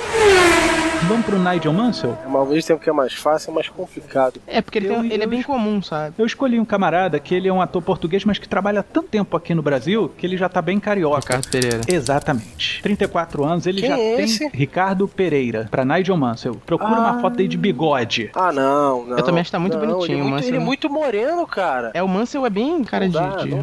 [1.03, 2.17] Vamos pro Nigel Mansell?
[2.23, 4.41] É, mas ao mesmo tempo que é mais fácil, é mais complicado.
[4.45, 6.15] É, porque ele, Eu- tem- ele é eu bem es- comum, sabe?
[6.17, 9.07] Eu escolhi um camarada que ele é um ator português, mas que trabalha há tanto
[9.07, 11.17] tempo aqui no Brasil que ele já tá bem carioca.
[11.19, 11.81] Ricardo Pereira.
[11.87, 12.81] Exatamente.
[12.81, 14.49] 34 anos, ele Quem já é tem esse?
[14.53, 16.55] Ricardo Pereira, pra Nigel Mansell.
[16.65, 16.99] Procura Ah.
[17.11, 18.29] uma foto aí de bigode.
[18.35, 19.17] Ah, não, não.
[19.17, 20.49] Eu também acho que tá muito Não, bonitinho, Ele é muito, Mansell.
[20.49, 21.91] ele é muito moreno, cara.
[21.93, 23.17] É, o Mansell é bem cara Não de,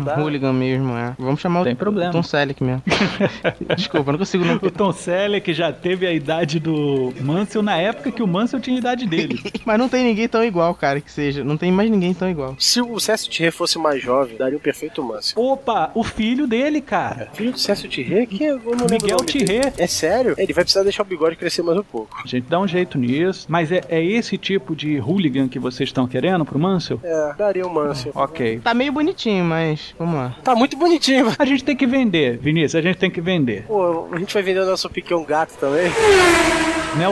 [0.05, 1.15] dá, de hooligan mesmo, é.
[1.19, 2.11] Vamos chamar Tem o problema.
[2.13, 2.83] Tom Selleck mesmo.
[3.77, 4.55] Desculpa, eu não consigo não...
[4.57, 8.77] O Tom Selleck já teve a idade do Mansell na época que o Mansell tinha
[8.77, 9.41] a idade dele.
[9.65, 11.43] Mas não tem ninguém tão igual, cara, que seja.
[11.43, 12.55] Não tem mais ninguém tão igual.
[12.59, 15.43] Se o Cécio Thierry fosse mais jovem, daria um perfeito Mansell.
[15.43, 17.31] Opa, o filho dele, cara.
[17.33, 18.27] Filho do Cécio Thierry?
[18.27, 19.47] Que eu não lembro Miguel o nome dele.
[19.47, 19.73] Thierry.
[19.79, 20.35] É sério?
[20.37, 22.17] Ele vai precisar deixar o bigode crescer mais um pouco.
[22.23, 23.47] A gente dá um jeito nisso.
[23.49, 27.01] Mas é, é esse tipo de hooligan que vocês estão querendo pro Mansell?
[27.03, 28.13] É, daria um Mansell.
[28.15, 28.61] Ok.
[28.63, 30.37] Tá meio bonitinho, mas vamos lá.
[30.43, 31.33] Tá muito bonitinho.
[31.39, 33.65] A gente tem que vender, Vinícius, a gente tem que vender.
[33.67, 35.91] Pô, a gente vai vender o nosso piquão gato também.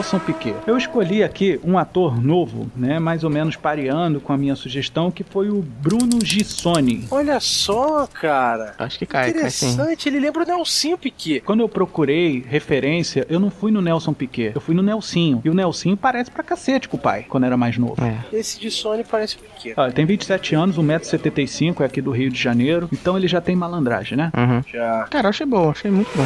[0.03, 0.57] Nelson Piquet.
[0.67, 5.13] Eu escolhi aqui um ator novo, né, mais ou menos pareando com a minha sugestão,
[5.13, 7.07] que foi o Bruno Gissoni.
[7.09, 8.75] Olha só, cara.
[8.81, 9.67] Acho que cai, cai sim.
[9.71, 11.41] Interessante, ele lembra o Nelsinho Piquet.
[11.43, 15.41] Quando eu procurei referência, eu não fui no Nelson Piquet, eu fui no Nelsinho.
[15.45, 17.95] E o Nelsinho parece pra cacete com o pai, quando era mais novo.
[18.03, 18.37] É.
[18.37, 19.75] Esse Sony parece o Piquet.
[19.77, 22.89] Ó, ele tem 27 anos, 1,75m, é aqui do Rio de Janeiro.
[22.93, 24.33] Então ele já tem malandragem, né?
[24.37, 24.63] Uhum.
[24.73, 25.07] Já.
[25.09, 26.25] Cara, eu achei bom, achei muito bom.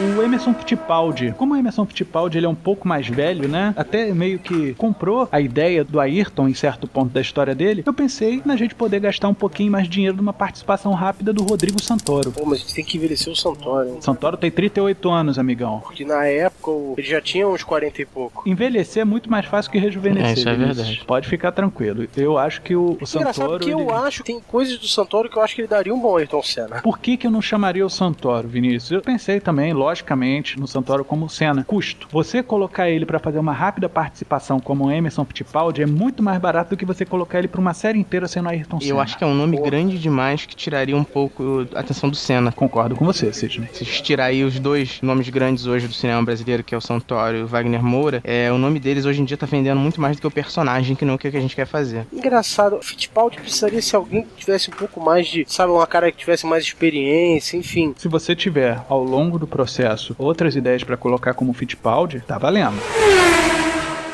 [0.00, 3.72] O Emerson Fittipaldi, como o Emerson Fittipaldi ele é um pouco mais velho, né?
[3.76, 7.82] Até meio que comprou a ideia do Ayrton em certo ponto da história dele.
[7.86, 11.42] Eu pensei na gente poder gastar um pouquinho mais de dinheiro numa participação rápida do
[11.42, 12.32] Rodrigo Santoro.
[12.32, 13.96] Pô, mas a gente tem que envelhecer o Santoro, hein?
[14.00, 15.80] Santoro tem 38 anos, amigão.
[15.80, 18.48] Porque na época o- ele já tinha uns 40 e pouco.
[18.48, 20.28] Envelhecer é muito mais fácil que rejuvenescer.
[20.30, 21.02] É, isso é verdade.
[21.06, 22.06] Pode ficar tranquilo.
[22.16, 23.64] Eu acho que o, o Engraçado Santoro.
[23.64, 25.94] que eu ele- acho que tem coisas do Santoro que eu acho que ele daria
[25.94, 26.80] um bom Ayrton Senna.
[26.82, 28.90] Por que, que eu não chamaria o Santoro, Vinícius?
[28.92, 31.64] Eu pensei também, logicamente, no Santoro como cena.
[31.64, 32.06] Custo.
[32.10, 36.70] Você colocar ele pra fazer uma rápida participação como Emerson Fittipaldi é muito mais barato
[36.70, 38.90] do que você colocar ele pra uma série inteira sendo Ayrton Senna.
[38.90, 39.70] Eu acho que é um nome Porra.
[39.70, 42.52] grande demais que tiraria um pouco a atenção do Senna.
[42.52, 43.68] Concordo com você, Sidney.
[43.72, 47.36] Se tirar aí os dois nomes grandes hoje do cinema brasileiro, que é o Santoro
[47.36, 50.16] e o Wagner Moura, é, o nome deles hoje em dia tá vendendo muito mais
[50.16, 52.06] do que o personagem, que não o que a gente quer fazer.
[52.12, 56.18] Engraçado, Fittipaldi precisaria ser alguém que tivesse um pouco mais de, sabe, uma cara que
[56.18, 57.94] tivesse mais experiência, enfim.
[57.96, 62.80] Se você tiver, ao longo do processo, outras ideias pra colocar como Fittipaldi, tá valendo.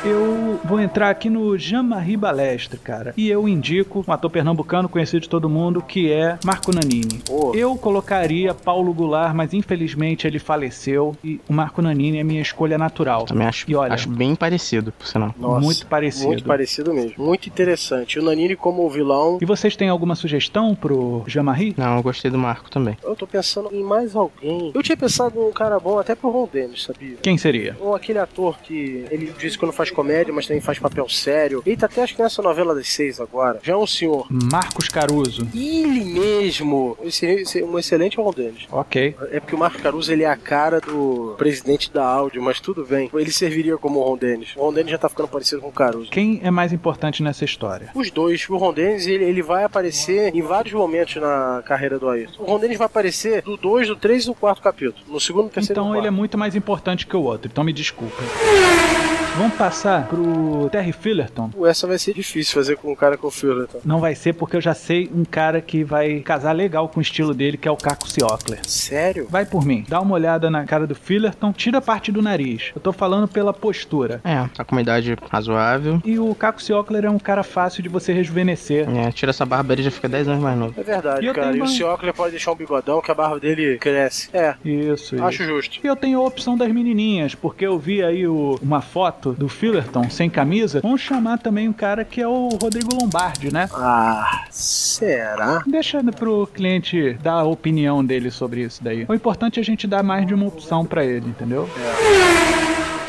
[0.05, 3.13] Eu vou entrar aqui no Jean-Marie Balestre, cara.
[3.17, 7.21] E eu indico um ator pernambucano conhecido de todo mundo, que é Marco Nanini.
[7.27, 7.53] Pô.
[7.55, 11.17] Eu colocaria Paulo Goulart, mas infelizmente ele faleceu.
[11.25, 13.25] E o Marco Nanini é minha escolha natural.
[13.25, 15.35] Também acho, E olha- acho bem parecido, por sinal.
[15.39, 16.27] Nossa, muito parecido.
[16.29, 17.15] Muito parecido mesmo.
[17.25, 18.19] Muito interessante.
[18.19, 19.39] O Nanini como vilão.
[19.41, 21.75] E vocês têm alguma sugestão pro Jean-Marie?
[21.77, 22.97] Não, eu gostei do Marco também.
[23.03, 24.71] Eu tô pensando em mais alguém.
[24.75, 27.17] Eu tinha pensado num cara bom até pro Ron Dennis, sabia?
[27.23, 27.77] Quem seria?
[27.81, 31.63] Ou aquele ator que ele diz que não faz comédia, mas também faz papel sério.
[31.67, 33.59] Ele tá até acho que nessa novela das seis agora.
[33.63, 34.27] Já é um senhor.
[34.31, 35.47] Marcos Caruso.
[35.55, 36.97] Ele mesmo.
[37.03, 38.67] Esse, esse, um excelente Ron Dennis.
[38.71, 39.15] Ok.
[39.31, 42.85] É porque o Marco Caruso ele é a cara do presidente da áudio, mas tudo
[42.85, 43.11] bem.
[43.15, 44.51] Ele serviria como o Ron Dennis.
[44.57, 46.11] O Ron Dennis já tá ficando parecido com o Caruso.
[46.11, 47.91] Quem é mais importante nessa história?
[47.95, 52.09] Os dois, o Ron Dennis, ele, ele vai aparecer em vários momentos na carreira do
[52.09, 52.43] Ayrton.
[52.43, 55.05] O Ron Dennis vai aparecer do 2, do 3 e do 4 capítulo.
[55.09, 56.17] No segundo, terceiro Então ele é quarto.
[56.17, 58.23] muito mais importante que o outro, então me desculpa.
[59.41, 61.49] Vamos passar pro Terry Fillerton.
[61.65, 63.79] Essa vai ser difícil fazer com um cara com o Fullerton.
[63.87, 67.03] Não vai ser porque eu já sei um cara que vai casar legal com o
[67.03, 68.59] estilo dele, que é o Caco Ciocler.
[68.69, 69.27] Sério?
[69.31, 72.71] Vai por mim, dá uma olhada na cara do Fillerton, tira a parte do nariz.
[72.75, 74.21] Eu tô falando pela postura.
[74.25, 76.03] É, tá com uma idade razoável.
[76.05, 78.87] E o Caco Ciocler é um cara fácil de você rejuvenescer.
[78.95, 80.75] É, tira essa barba ele já fica 10 anos mais novo.
[80.79, 81.51] É verdade, E eu cara.
[81.53, 84.29] tenho E o Ciocler pode deixar um bigodão que a barba dele cresce.
[84.35, 85.25] É, Isso, isso.
[85.25, 85.81] acho justo.
[85.83, 89.49] E eu tenho a opção das menininhas, porque eu vi aí o- uma foto do
[89.49, 90.81] Fillerton sem camisa.
[90.81, 93.69] Vamos chamar também um cara que é o Rodrigo Lombardi, né?
[93.73, 95.63] Ah, será?
[95.67, 99.05] Deixa pro cliente dar a opinião dele sobre isso daí.
[99.09, 101.69] O importante é a gente dar mais de uma opção pra ele, entendeu?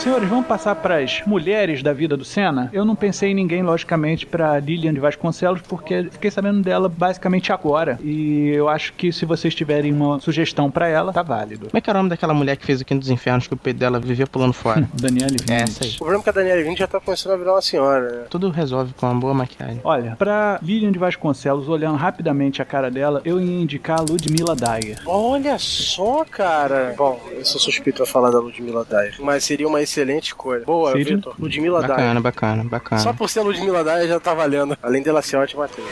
[0.02, 2.72] Senhores, vamos passar pras mulheres da vida do Senna?
[2.74, 7.52] Eu não pensei em ninguém, logicamente, pra Lilian de Vasconcelos, porque fiquei sabendo dela basicamente
[7.54, 8.00] agora.
[8.04, 11.68] E eu acho que se vocês tiverem uma sugestão pra ela, tá válido.
[11.68, 13.54] Como é que era o nome daquela mulher que fez o Quinto dos Infernos que
[13.54, 14.90] o peito dela vivia pulando fora?
[15.00, 15.70] Daniele É Vinicius.
[15.78, 15.92] essa aí.
[15.92, 18.24] O problema é que a Daniela Vini já tá começando a virar uma senhora, né?
[18.28, 19.82] Tudo resolve com uma boa maquiagem.
[19.84, 24.56] Olha, pra Lilian de Vasconcelos, olhando rapidamente a cara dela, eu ia indicar a Ludmilla
[24.56, 24.98] Dyer.
[25.06, 26.96] Olha só, cara.
[26.98, 30.64] Bom, eu sou suspeito a falar da Ludmilla Dyer, mas seria uma excelente escolha.
[30.66, 30.94] Boa?
[30.94, 31.36] Vitor.
[31.38, 31.90] Ludmilla Dyer.
[31.90, 33.02] Bacana, bacana, bacana.
[33.02, 34.78] Só por ser a Ludmilla Dyer já tá valendo.
[34.82, 35.86] Além dela ser ótima atriz.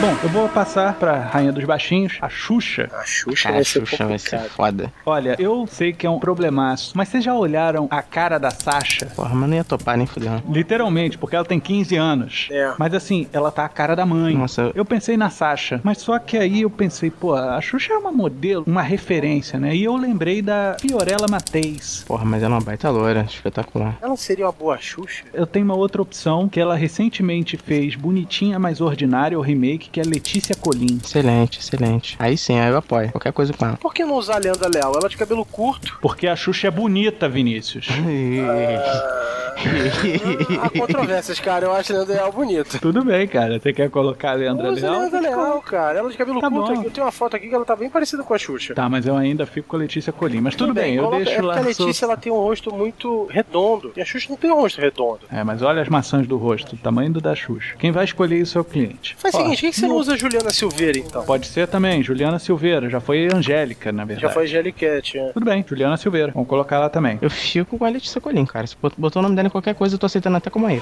[0.00, 2.88] Bom, eu vou passar pra Rainha dos Baixinhos, a Xuxa.
[2.90, 4.90] A Xuxa vai a ser Xuxa vai ser foda.
[5.04, 9.06] Olha, eu sei que é um problemaço, mas vocês já olharam a cara da Sasha?
[9.14, 10.42] Porra, mas não ia topar nem fudendo.
[10.48, 12.48] Literalmente, porque ela tem 15 anos.
[12.50, 12.72] É.
[12.78, 14.34] Mas assim, ela tá a cara da mãe.
[14.34, 14.72] Nossa.
[14.74, 18.10] Eu pensei na Sasha, mas só que aí eu pensei, pô, a Xuxa é uma
[18.10, 19.76] modelo, uma referência, né?
[19.76, 22.04] E eu lembrei da Fiorella Mateis.
[22.06, 23.98] Porra, mas ela é uma baita loira, espetacular.
[24.00, 25.24] Ela seria uma boa Xuxa?
[25.32, 30.00] Eu tenho uma outra opção que ela recentemente fez Bonitinha Mais Ordinária, o remake, que
[30.00, 30.98] é Letícia Colim.
[31.02, 32.16] Excelente, excelente.
[32.18, 33.10] Aí sim, aí eu apoio.
[33.10, 33.76] Qualquer coisa com ela.
[33.76, 34.94] Por que não usar a Leandra Leal?
[34.94, 35.98] Ela de cabelo curto.
[36.00, 37.88] Porque a Xuxa é bonita, Vinícius.
[40.62, 41.66] Há controvérsias, cara.
[41.66, 42.78] Eu acho a Leandra Leal bonita.
[42.78, 43.58] Tudo bem, cara.
[43.58, 44.92] Você quer colocar a Leandra Leal?
[45.00, 45.98] Leandra Leal, cara.
[45.98, 46.74] Ela de cabelo Tá curto.
[46.74, 46.82] bom.
[46.84, 48.74] Eu tenho uma foto aqui que ela tá bem parecida com a Xuxa.
[48.74, 50.40] Tá, mas eu ainda fico com a Letícia Colim.
[50.40, 51.54] Mas tudo, bem, eu coloca- deixo é lá.
[51.54, 53.92] a sou- Letícia ela tem um rosto muito redondo.
[53.96, 55.20] E a Xuxa não tem um rosto redondo.
[55.30, 57.74] É, mas olha as maçãs do rosto, o tamanho do da Xuxa.
[57.78, 59.14] Quem vai escolher isso é o cliente.
[59.18, 61.24] Faz o seguinte, por que, você não usa a Juliana Silveira, então?
[61.24, 62.88] Pode ser também, Juliana Silveira.
[62.88, 64.26] Já foi Angélica, na verdade.
[64.26, 65.32] Já foi Jellicat, é.
[65.32, 66.32] Tudo bem, Juliana Silveira.
[66.32, 67.18] Vamos colocar lá também.
[67.20, 68.66] Eu fico com a Letícia Colim, cara.
[68.66, 70.80] Se bot- botou o nome em qualquer coisa, eu tô aceitando até como aí.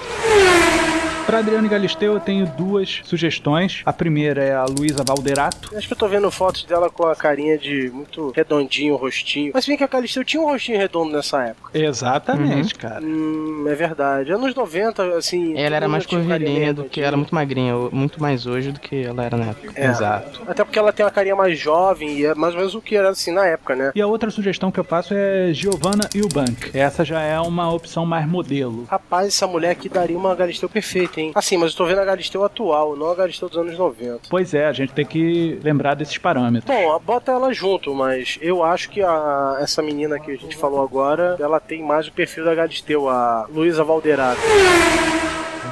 [1.29, 3.83] Pra Adriane Galisteu, eu tenho duas sugestões.
[3.85, 5.77] A primeira é a Luísa Valderato.
[5.77, 9.51] Acho que eu tô vendo fotos dela com a carinha de muito redondinho, o rostinho.
[9.53, 11.79] Mas se bem que a Calisteu tinha um rostinho redondo nessa época.
[11.79, 13.05] Exatamente, cara.
[13.05, 14.33] Hum, é verdade.
[14.33, 15.53] Anos 90, assim.
[15.59, 19.23] Ela era mais meio do que ela, muito magrinha, muito mais hoje do que ela
[19.23, 19.73] era na época.
[19.77, 19.85] É.
[19.85, 20.41] Exato.
[20.49, 22.97] Até porque ela tem uma carinha mais jovem e é mais ou menos o que
[22.97, 23.93] era assim na época, né?
[23.95, 26.71] E a outra sugestão que eu faço é Giovanna Eubank.
[26.73, 28.87] Essa já é uma opção mais modelo.
[28.91, 32.45] Rapaz, essa mulher aqui daria uma Galisteu perfeita, Assim, mas eu tô vendo a Galisteu
[32.45, 34.21] atual, não a Galisteu dos anos 90.
[34.29, 36.75] Pois é, a gente tem que lembrar desses parâmetros.
[36.75, 40.83] Bom, bota ela junto, mas eu acho que a, essa menina que a gente falou
[40.83, 44.41] agora, ela tem mais o perfil da Galisteu, a Luísa Valderato.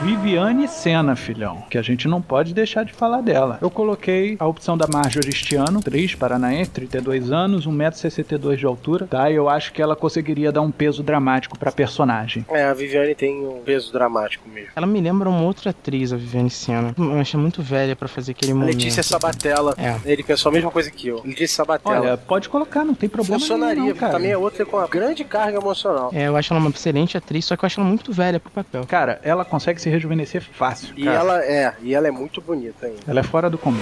[0.02, 3.58] Viviane Senna, filhão, que a gente não pode deixar de falar dela.
[3.60, 9.06] Eu coloquei a opção da Marjorie este ano, atriz paranaense, 32 anos, 1,62m de altura,
[9.06, 9.30] tá?
[9.30, 12.44] E eu acho que ela conseguiria dar um peso dramático pra personagem.
[12.50, 14.68] É, a Viviane tem um peso dramático mesmo.
[14.76, 16.94] Ela me lembra uma outra atriz, a Viviane Senna.
[16.96, 18.74] Eu achei muito velha pra fazer aquele A momento.
[18.74, 19.96] Letícia Sabatella, É.
[20.04, 21.22] ele pensou a mesma coisa que eu.
[21.24, 22.00] Letícia Sabatella.
[22.00, 24.12] Olha, pode colocar, não tem problema Funcionaria, nenhum, cara.
[24.12, 26.10] também é outra com uma grande carga emocional.
[26.12, 28.50] É, eu acho ela uma excelente atriz, só que eu acho ela muito velha pro
[28.50, 28.84] papel.
[28.86, 30.92] Cara, ela consegue se rejuvenescer fácil.
[30.96, 31.16] E cara.
[31.18, 32.98] ela é, e ela é muito bonita ainda.
[33.06, 33.78] Ela é fora do comum.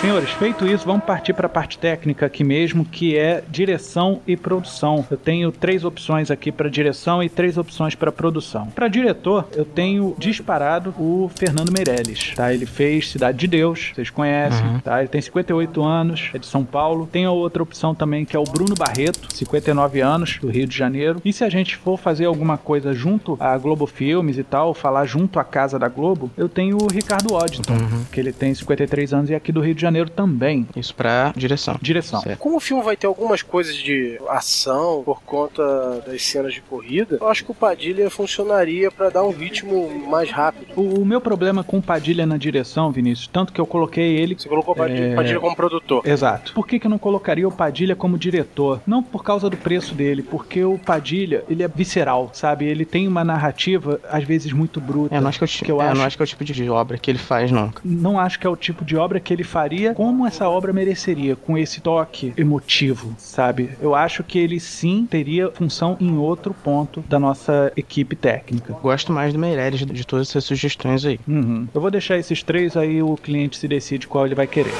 [0.00, 4.36] Senhores, feito isso, vamos partir para a parte técnica aqui mesmo, que é direção e
[4.36, 5.04] produção.
[5.10, 8.66] Eu tenho três opções aqui para direção e três opções para produção.
[8.74, 12.52] Para diretor, eu tenho disparado o Fernando Meirelles, tá?
[12.52, 14.80] Ele fez Cidade de Deus, vocês conhecem, Uhum.
[14.80, 14.98] tá?
[15.00, 17.08] Ele tem 58 anos, é de São Paulo.
[17.10, 20.76] Tem a outra opção também que é o Bruno Barreto, 59 anos, do Rio de
[20.76, 21.20] Janeiro.
[21.24, 25.04] E se a gente for fazer alguma coisa junto à Globo Filmes e tal, falar
[25.04, 28.04] junto à casa da Globo, eu tenho o Ricardo Oddington, Uhum.
[28.12, 30.64] que ele tem 53 anos e é aqui do Rio de Janeiro também.
[30.76, 31.76] Isso pra direção.
[31.82, 32.20] Direção.
[32.20, 32.38] Certo.
[32.38, 35.62] Como o filme vai ter algumas coisas de ação por conta
[36.06, 40.30] das cenas de corrida, eu acho que o Padilha funcionaria pra dar um ritmo mais
[40.30, 40.66] rápido.
[40.76, 44.36] O, o meu problema com o Padilha na direção, Vinícius, tanto que eu coloquei ele.
[44.38, 45.14] Você colocou o Padilha, É.
[45.16, 46.06] Padilha como produtor.
[46.06, 46.52] Exato.
[46.54, 48.80] Por que, que eu não colocaria o Padilha como diretor?
[48.86, 52.66] Não por causa do preço dele, porque o Padilha, ele é visceral, sabe?
[52.66, 55.14] Ele tem uma narrativa, às vezes, muito bruta.
[55.14, 56.22] É, eu não acho que é o, ti- Que eu é, acho- não acho que
[56.22, 57.72] é o tipo de obra que ele faz, não.
[57.84, 61.36] Não acho que é o tipo de obra que ele faria como essa obra mereceria,
[61.36, 63.70] com esse toque emotivo, sabe?
[63.80, 68.72] Eu acho que ele sim teria função em outro ponto da nossa equipe técnica.
[68.82, 71.18] Gosto mais do Meireles de todas essas sugestões aí.
[71.26, 71.66] Uhum.
[71.74, 74.72] Eu vou deixar esses três aí, o cliente se decide qual ele vai querer.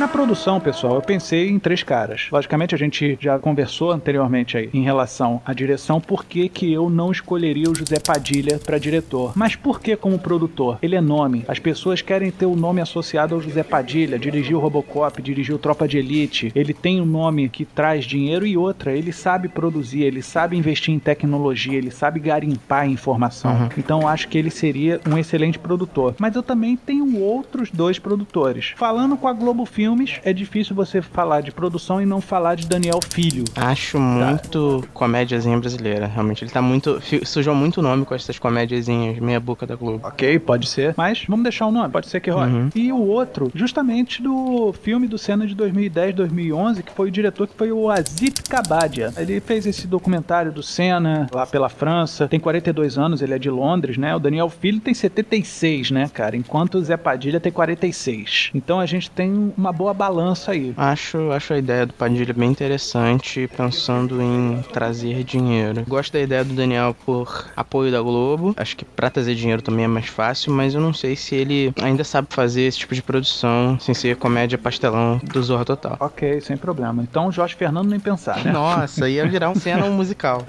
[0.00, 2.28] Na produção, pessoal, eu pensei em três caras.
[2.32, 6.88] Logicamente, a gente já conversou anteriormente aí em relação à direção, por que, que eu
[6.88, 9.32] não escolheria o José Padilha para diretor.
[9.36, 10.78] Mas por que como produtor?
[10.80, 11.44] Ele é nome.
[11.46, 15.86] As pessoas querem ter o nome associado ao José Padilha, dirigiu o Robocop, dirigiu Tropa
[15.86, 16.50] de Elite.
[16.54, 20.94] Ele tem um nome que traz dinheiro e outra, ele sabe produzir, ele sabe investir
[20.94, 23.52] em tecnologia, ele sabe garimpar informação.
[23.52, 23.68] Uhum.
[23.76, 26.14] Então, acho que ele seria um excelente produtor.
[26.18, 28.72] Mas eu também tenho outros dois produtores.
[28.76, 32.54] Falando com a Globo Filme filmes, é difícil você falar de produção e não falar
[32.54, 33.44] de Daniel Filho.
[33.56, 36.06] Acho muito comédiazinha brasileira.
[36.06, 37.00] Realmente, ele tá muito.
[37.24, 40.06] Sujou muito nome com essas comédiazinhas meia boca da Globo.
[40.06, 40.94] Ok, pode ser.
[40.96, 42.52] Mas vamos deixar o nome, pode ser que role.
[42.52, 42.68] Uhum.
[42.74, 47.48] E o outro, justamente do filme do Senna de 2010, 2011, que foi o diretor
[47.48, 49.12] que foi o Azit Kabadia.
[49.16, 52.28] Ele fez esse documentário do Senna lá pela França.
[52.28, 54.14] Tem 42 anos, ele é de Londres, né?
[54.14, 56.36] O Daniel Filho tem 76, né, cara?
[56.36, 58.50] Enquanto o Zé Padilha tem 46.
[58.54, 60.74] Então a gente tem uma boa balança aí.
[60.76, 65.84] Acho, acho a ideia do Padilha bem interessante, pensando em trazer dinheiro.
[65.88, 68.54] Gosto da ideia do Daniel por apoio da Globo.
[68.58, 71.72] Acho que pra trazer dinheiro também é mais fácil, mas eu não sei se ele
[71.80, 75.96] ainda sabe fazer esse tipo de produção sem ser comédia pastelão do Zorra Total.
[75.98, 77.02] Ok, sem problema.
[77.02, 78.52] Então Jorge Fernando nem pensar, né?
[78.52, 80.44] Nossa, ia virar um cena um musical.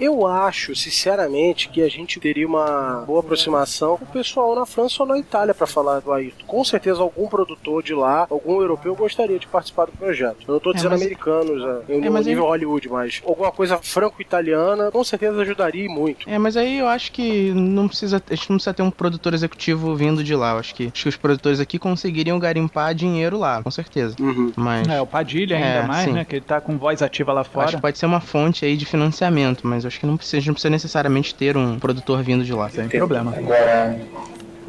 [0.00, 5.04] eu acho, sinceramente, que a gente teria uma boa aproximação com o pessoal na França
[5.04, 6.44] ou na Itália para falar do Ayrton.
[6.44, 10.38] Com certeza algum produtor de lá algum europeu gostaria de participar do projeto.
[10.42, 11.02] Eu não estou é, dizendo mas...
[11.02, 16.28] americanos, é, em é, nível Hollywood, mas alguma coisa franco-italiana com certeza ajudaria muito.
[16.28, 19.34] É, mas aí eu acho que não precisa, a gente não precisa ter um produtor
[19.34, 20.52] executivo vindo de lá.
[20.52, 24.16] Eu acho que, acho que os produtores aqui conseguiriam garimpar dinheiro lá, com certeza.
[24.20, 24.52] Uhum.
[24.56, 24.88] Mas...
[24.88, 26.12] É, o Padilha ainda é, mais, sim.
[26.12, 26.24] né?
[26.24, 27.66] Que ele tá com voz ativa lá fora.
[27.66, 30.40] Acho que pode ser uma fonte aí de financiamento, mas acho que não precisa, a
[30.40, 32.68] gente não precisa necessariamente ter um produtor vindo de lá.
[32.68, 33.34] Sem problema.
[33.36, 33.98] Agora,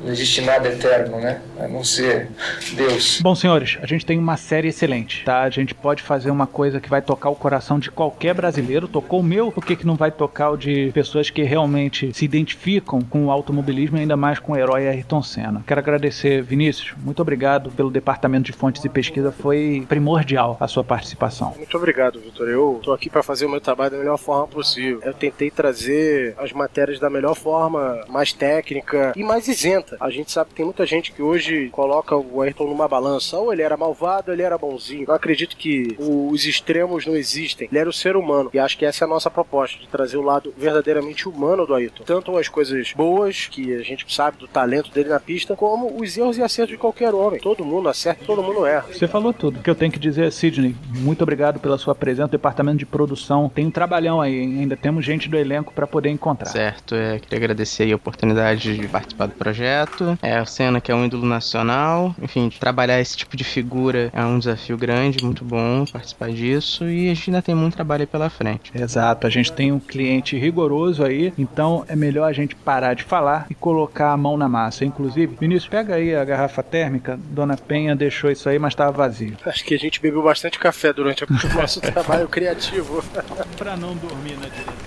[0.03, 1.41] não existe nada eterno, né?
[1.59, 2.29] A não ser
[2.73, 3.19] Deus.
[3.21, 5.41] Bom, senhores, a gente tem uma série excelente, tá?
[5.41, 8.87] A gente pode fazer uma coisa que vai tocar o coração de qualquer brasileiro.
[8.87, 12.25] Tocou o meu, por que, que não vai tocar o de pessoas que realmente se
[12.25, 15.63] identificam com o automobilismo e ainda mais com o herói Ayrton Senna?
[15.65, 16.93] Quero agradecer, Vinícius.
[16.97, 19.31] Muito obrigado pelo Departamento de Fontes e Pesquisa.
[19.31, 21.53] Foi primordial a sua participação.
[21.57, 22.47] Muito obrigado, Vitor.
[22.47, 25.01] Eu tô aqui para fazer o meu trabalho da melhor forma possível.
[25.03, 30.31] Eu tentei trazer as matérias da melhor forma, mais técnica e mais isenta a gente
[30.31, 33.37] sabe que tem muita gente que hoje coloca o Ayrton numa balança.
[33.37, 35.05] Ou ele era malvado, ou ele era bonzinho.
[35.07, 37.67] Eu acredito que os extremos não existem.
[37.71, 38.49] Ele era o ser humano.
[38.53, 41.73] E acho que essa é a nossa proposta, de trazer o lado verdadeiramente humano do
[41.73, 42.03] Ayrton.
[42.03, 46.17] Tanto as coisas boas, que a gente sabe do talento dele na pista, como os
[46.17, 47.39] erros e acertos de qualquer homem.
[47.39, 48.85] Todo mundo acerta, todo mundo erra.
[48.91, 49.59] Você falou tudo.
[49.59, 52.29] O que eu tenho que dizer, Sidney, muito obrigado pela sua presença.
[52.29, 54.39] Departamento de produção tem um trabalhão aí.
[54.39, 56.49] Ainda temos gente do elenco para poder encontrar.
[56.49, 56.95] Certo.
[56.95, 60.17] É, queria agradecer a oportunidade de participar do projeto projeto.
[60.21, 62.15] É a cena que é um ídolo nacional.
[62.21, 66.85] Enfim, trabalhar esse tipo de figura é um desafio grande, muito bom participar disso.
[66.85, 68.71] E a gente ainda tem muito trabalho aí pela frente.
[68.73, 73.03] Exato, a gente tem um cliente rigoroso aí, então é melhor a gente parar de
[73.03, 74.85] falar e colocar a mão na massa.
[74.85, 77.19] Inclusive, Vinícius, pega aí a garrafa térmica.
[77.31, 79.37] Dona Penha deixou isso aí, mas estava vazio.
[79.45, 83.03] Acho que a gente bebeu bastante café durante o nosso trabalho criativo.
[83.57, 84.86] para não dormir na direita